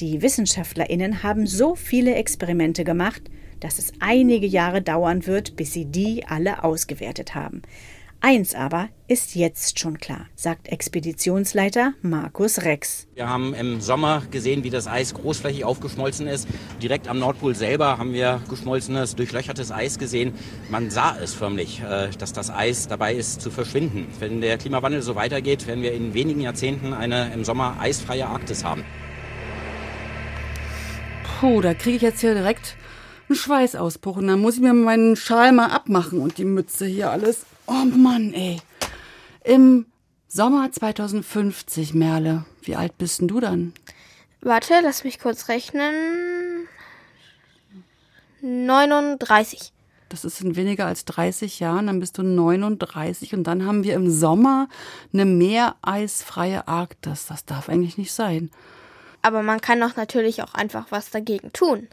Die 0.00 0.22
WissenschaftlerInnen 0.22 1.22
haben 1.22 1.46
so 1.46 1.76
viele 1.76 2.16
Experimente 2.16 2.82
gemacht, 2.82 3.22
dass 3.60 3.78
es 3.78 3.92
einige 4.00 4.48
Jahre 4.48 4.82
dauern 4.82 5.24
wird, 5.24 5.54
bis 5.54 5.72
sie 5.72 5.84
die 5.84 6.26
alle 6.26 6.64
ausgewertet 6.64 7.36
haben. 7.36 7.62
Eins 8.26 8.54
aber 8.54 8.88
ist 9.06 9.34
jetzt 9.34 9.78
schon 9.78 9.98
klar, 9.98 10.28
sagt 10.34 10.68
Expeditionsleiter 10.68 11.92
Markus 12.00 12.62
Rex. 12.62 13.06
Wir 13.14 13.28
haben 13.28 13.52
im 13.52 13.82
Sommer 13.82 14.22
gesehen, 14.30 14.64
wie 14.64 14.70
das 14.70 14.86
Eis 14.86 15.12
großflächig 15.12 15.66
aufgeschmolzen 15.66 16.26
ist. 16.26 16.48
Direkt 16.80 17.06
am 17.06 17.18
Nordpol 17.18 17.54
selber 17.54 17.98
haben 17.98 18.14
wir 18.14 18.40
geschmolzenes, 18.48 19.14
durchlöchertes 19.14 19.70
Eis 19.70 19.98
gesehen. 19.98 20.32
Man 20.70 20.88
sah 20.88 21.18
es 21.22 21.34
förmlich, 21.34 21.82
äh, 21.82 22.08
dass 22.18 22.32
das 22.32 22.48
Eis 22.48 22.88
dabei 22.88 23.14
ist 23.14 23.42
zu 23.42 23.50
verschwinden. 23.50 24.06
Wenn 24.20 24.40
der 24.40 24.56
Klimawandel 24.56 25.02
so 25.02 25.16
weitergeht, 25.16 25.66
werden 25.66 25.82
wir 25.82 25.92
in 25.92 26.14
wenigen 26.14 26.40
Jahrzehnten 26.40 26.94
eine 26.94 27.30
im 27.34 27.44
Sommer 27.44 27.76
eisfreie 27.78 28.26
Arktis 28.26 28.64
haben. 28.64 28.84
Puh, 31.40 31.60
da 31.60 31.74
kriege 31.74 31.96
ich 31.96 32.02
jetzt 32.02 32.22
hier 32.22 32.32
direkt 32.32 32.78
einen 33.28 33.36
Schweißausbruch 33.36 34.16
und 34.16 34.28
dann 34.28 34.40
muss 34.40 34.54
ich 34.54 34.62
mir 34.62 34.72
meinen 34.72 35.14
Schal 35.14 35.52
mal 35.52 35.66
abmachen 35.66 36.20
und 36.20 36.38
die 36.38 36.46
Mütze 36.46 36.86
hier 36.86 37.10
alles. 37.10 37.44
Oh 37.66 37.84
Mann, 37.84 38.34
ey. 38.34 38.60
Im 39.42 39.86
Sommer 40.28 40.70
2050, 40.70 41.94
Merle. 41.94 42.44
Wie 42.62 42.76
alt 42.76 42.98
bist 42.98 43.20
denn 43.20 43.28
du 43.28 43.40
dann? 43.40 43.72
Warte, 44.40 44.74
lass 44.82 45.04
mich 45.04 45.18
kurz 45.18 45.48
rechnen. 45.48 46.68
39. 48.42 49.72
Das 50.10 50.24
ist 50.24 50.42
in 50.42 50.54
weniger 50.54 50.86
als 50.86 51.06
30 51.06 51.60
Jahren, 51.60 51.86
dann 51.86 51.98
bist 51.98 52.18
du 52.18 52.22
39 52.22 53.34
und 53.34 53.44
dann 53.44 53.64
haben 53.64 53.84
wir 53.84 53.94
im 53.94 54.10
Sommer 54.10 54.68
eine 55.12 55.24
meereisfreie 55.24 56.68
Arktis. 56.68 57.26
Das 57.26 57.46
darf 57.46 57.68
eigentlich 57.68 57.96
nicht 57.96 58.12
sein. 58.12 58.50
Aber 59.22 59.42
man 59.42 59.60
kann 59.60 59.80
doch 59.80 59.96
natürlich 59.96 60.42
auch 60.42 60.52
einfach 60.52 60.86
was 60.90 61.10
dagegen 61.10 61.52
tun 61.52 61.88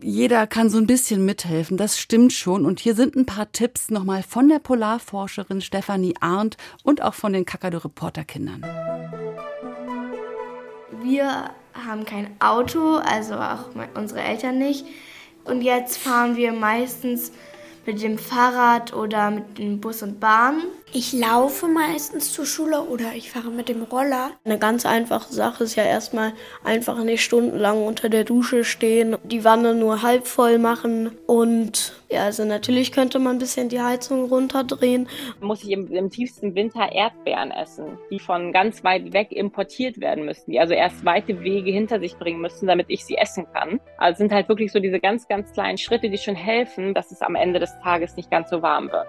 jeder 0.00 0.46
kann 0.46 0.68
so 0.68 0.78
ein 0.78 0.86
bisschen 0.86 1.24
mithelfen, 1.24 1.76
das 1.76 1.98
stimmt 1.98 2.32
schon. 2.32 2.66
Und 2.66 2.80
hier 2.80 2.94
sind 2.94 3.16
ein 3.16 3.26
paar 3.26 3.50
Tipps 3.52 3.90
nochmal 3.90 4.22
von 4.22 4.48
der 4.48 4.58
Polarforscherin 4.58 5.60
Stefanie 5.60 6.14
Arndt 6.20 6.56
und 6.82 7.02
auch 7.02 7.14
von 7.14 7.32
den 7.32 7.44
Kakadu-Reporterkindern. 7.44 8.62
Wir 11.02 11.50
haben 11.72 12.04
kein 12.04 12.28
Auto, 12.40 12.96
also 12.96 13.34
auch 13.34 13.70
unsere 13.94 14.20
Eltern 14.20 14.58
nicht. 14.58 14.84
Und 15.44 15.62
jetzt 15.62 15.96
fahren 15.96 16.36
wir 16.36 16.52
meistens 16.52 17.32
mit 17.86 18.02
dem 18.02 18.18
Fahrrad 18.18 18.92
oder 18.92 19.30
mit 19.30 19.58
dem 19.58 19.80
Bus 19.80 20.02
und 20.02 20.20
Bahn. 20.20 20.62
Ich 20.92 21.12
laufe 21.12 21.68
meistens 21.68 22.32
zur 22.32 22.44
Schule 22.44 22.82
oder 22.82 23.12
ich 23.14 23.30
fahre 23.30 23.52
mit 23.52 23.68
dem 23.68 23.84
Roller. 23.84 24.32
Eine 24.44 24.58
ganz 24.58 24.84
einfache 24.84 25.32
Sache 25.32 25.62
ist 25.62 25.76
ja 25.76 25.84
erstmal 25.84 26.32
einfach 26.64 27.04
nicht 27.04 27.22
stundenlang 27.22 27.86
unter 27.86 28.08
der 28.08 28.24
Dusche 28.24 28.64
stehen, 28.64 29.16
die 29.22 29.44
Wanne 29.44 29.76
nur 29.76 30.02
halb 30.02 30.26
voll 30.26 30.58
machen 30.58 31.12
und 31.28 31.94
ja, 32.10 32.24
also 32.24 32.44
natürlich 32.44 32.90
könnte 32.90 33.20
man 33.20 33.36
ein 33.36 33.38
bisschen 33.38 33.68
die 33.68 33.80
Heizung 33.80 34.24
runterdrehen. 34.24 35.08
Muss 35.40 35.62
ich 35.62 35.70
im, 35.70 35.92
im 35.92 36.10
tiefsten 36.10 36.56
Winter 36.56 36.90
Erdbeeren 36.90 37.52
essen, 37.52 37.96
die 38.10 38.18
von 38.18 38.52
ganz 38.52 38.82
weit 38.82 39.12
weg 39.12 39.30
importiert 39.30 40.00
werden 40.00 40.24
müssen, 40.24 40.50
die 40.50 40.58
also 40.58 40.74
erst 40.74 41.04
weite 41.04 41.40
Wege 41.40 41.70
hinter 41.70 42.00
sich 42.00 42.16
bringen 42.16 42.40
müssen, 42.40 42.66
damit 42.66 42.86
ich 42.88 43.04
sie 43.04 43.16
essen 43.16 43.46
kann. 43.52 43.78
Also 43.96 44.18
sind 44.18 44.32
halt 44.32 44.48
wirklich 44.48 44.72
so 44.72 44.80
diese 44.80 44.98
ganz, 44.98 45.28
ganz 45.28 45.52
kleinen 45.52 45.78
Schritte, 45.78 46.10
die 46.10 46.18
schon 46.18 46.34
helfen, 46.34 46.94
dass 46.94 47.12
es 47.12 47.22
am 47.22 47.36
Ende 47.36 47.60
des 47.60 47.78
Tages 47.80 48.16
nicht 48.16 48.28
ganz 48.28 48.50
so 48.50 48.60
warm 48.60 48.90
wird. 48.90 49.06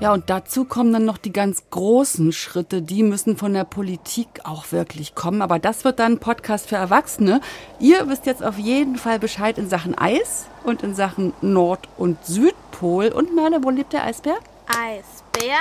Ja, 0.00 0.12
und 0.12 0.30
dazu 0.30 0.64
kommen 0.64 0.92
dann 0.92 1.04
noch 1.04 1.18
die 1.18 1.32
ganz 1.32 1.64
großen 1.70 2.30
Schritte, 2.32 2.82
die 2.82 3.02
müssen 3.02 3.36
von 3.36 3.52
der 3.52 3.64
Politik 3.64 4.28
auch 4.44 4.70
wirklich 4.70 5.16
kommen. 5.16 5.42
Aber 5.42 5.58
das 5.58 5.82
wird 5.82 5.98
dann 5.98 6.12
ein 6.12 6.18
Podcast 6.20 6.68
für 6.68 6.76
Erwachsene. 6.76 7.40
Ihr 7.80 8.08
wisst 8.08 8.24
jetzt 8.24 8.44
auf 8.44 8.58
jeden 8.58 8.94
Fall 8.94 9.18
Bescheid 9.18 9.58
in 9.58 9.68
Sachen 9.68 9.98
Eis 9.98 10.46
und 10.62 10.84
in 10.84 10.94
Sachen 10.94 11.32
Nord- 11.40 11.88
und 11.96 12.24
Südpol. 12.24 13.08
Und 13.08 13.34
Merle, 13.34 13.64
wo 13.64 13.70
lebt 13.70 13.92
der 13.92 14.04
Eisbär? 14.04 14.36
Eisbär, 14.68 15.58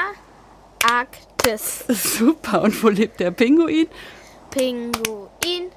Arktis. 0.88 1.86
Super. 1.88 2.62
Und 2.62 2.84
wo 2.84 2.90
lebt 2.90 3.20
der 3.20 3.32
Pinguin? 3.32 3.88
Pinguin, 4.52 5.72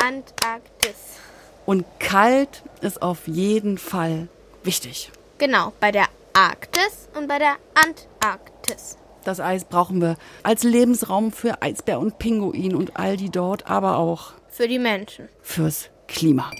Antarktis. 0.00 1.18
Und 1.66 1.84
kalt 1.98 2.62
ist 2.80 3.02
auf 3.02 3.26
jeden 3.26 3.76
Fall 3.76 4.28
wichtig. 4.62 5.10
Genau, 5.38 5.72
bei 5.80 5.90
der 5.90 6.06
Arktis 6.34 7.08
und 7.16 7.28
bei 7.28 7.38
der 7.38 7.56
Antarktis. 7.74 8.98
Das 9.24 9.38
Eis 9.38 9.64
brauchen 9.64 10.00
wir 10.00 10.16
als 10.42 10.64
Lebensraum 10.64 11.30
für 11.32 11.62
Eisbär 11.62 12.00
und 12.00 12.18
Pinguin 12.18 12.74
und 12.74 12.96
all 12.96 13.16
die 13.16 13.30
dort, 13.30 13.68
aber 13.70 13.96
auch 13.98 14.32
für 14.48 14.66
die 14.66 14.80
Menschen. 14.80 15.28
Fürs 15.42 15.90
Klima. 16.08 16.50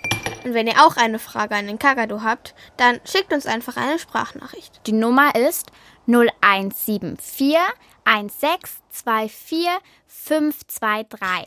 Und 0.44 0.54
wenn 0.54 0.68
ihr 0.68 0.84
auch 0.84 0.96
eine 0.96 1.18
Frage 1.18 1.56
an 1.56 1.66
den 1.66 1.78
Kakadu 1.78 2.22
habt, 2.22 2.54
dann 2.76 3.00
schickt 3.04 3.32
uns 3.32 3.46
einfach 3.46 3.76
eine 3.76 3.98
Sprachnachricht. 3.98 4.80
Die 4.86 4.92
Nummer 4.92 5.34
ist 5.34 5.72
0174 6.06 7.56
1624 8.04 9.68
523. 10.06 11.46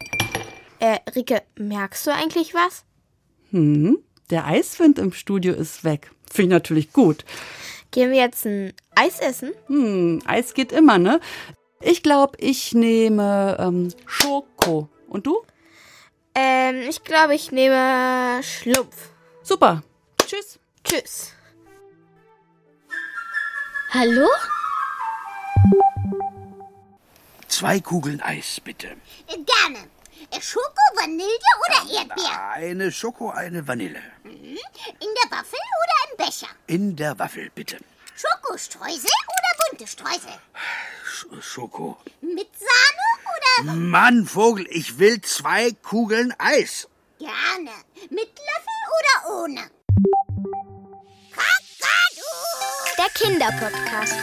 Äh, 0.79 0.99
Rike, 1.15 1.43
merkst 1.57 2.05
du 2.05 2.11
eigentlich 2.11 2.53
was? 2.53 2.83
Hm, 3.51 3.99
der 4.29 4.45
Eiswind 4.45 4.99
im 4.99 5.13
Studio 5.13 5.53
ist 5.53 5.83
weg. 5.83 6.11
Finde 6.29 6.55
ich 6.55 6.59
natürlich 6.59 6.93
gut. 6.93 7.23
Gehen 7.91 8.11
wir 8.11 8.19
jetzt 8.19 8.45
ein 8.45 8.73
Eis 8.95 9.19
essen? 9.19 9.53
Hm, 9.67 10.21
Eis 10.25 10.53
geht 10.53 10.71
immer, 10.71 10.97
ne? 10.97 11.19
Ich 11.81 12.03
glaube, 12.03 12.37
ich 12.39 12.73
nehme 12.73 13.55
ähm, 13.59 13.93
Schoko. 14.05 14.89
Und 15.07 15.25
du? 15.27 15.43
Ähm, 16.35 16.81
ich 16.89 17.03
glaube, 17.03 17.35
ich 17.35 17.51
nehme 17.51 18.41
Schlumpf. 18.43 19.09
Super. 19.41 19.83
Tschüss. 20.25 20.59
Tschüss. 20.83 21.33
Hallo? 23.91 24.27
Zwei 27.47 27.79
Kugeln 27.79 28.21
Eis, 28.21 28.59
bitte. 28.59 28.89
Gerne. 29.27 29.79
Schoko, 30.39 30.83
Vanille 30.95 31.27
oder 31.65 31.99
Erdbeer? 31.99 32.51
Eine 32.53 32.91
Schoko, 32.91 33.31
eine 33.31 33.67
Vanille. 33.67 34.01
Mhm. 34.23 34.57
In 34.99 35.11
der 35.23 35.31
Waffel 35.31 35.59
oder 35.81 36.11
im 36.11 36.17
Becher? 36.17 36.47
In 36.67 36.95
der 36.95 37.17
Waffel, 37.17 37.49
bitte. 37.55 37.77
Schokostreusel 38.15 39.09
oder 39.35 39.69
bunte 39.69 39.87
Streusel? 39.87 40.39
Sch 41.05 41.25
Schoko. 41.41 41.97
Mit 42.21 42.49
Sahne 42.57 43.69
oder... 43.69 43.73
Mann, 43.73 44.25
Vogel, 44.25 44.67
ich 44.69 44.99
will 44.99 45.21
zwei 45.21 45.71
Kugeln 45.71 46.33
Eis. 46.37 46.87
Gerne. 47.19 47.71
Mit 48.09 48.31
Löffel 48.47 48.79
oder 48.97 49.41
ohne? 49.41 49.69
Kakadu! 51.31 52.29
Der 52.97 53.09
Kinderpodcast. 53.13 54.15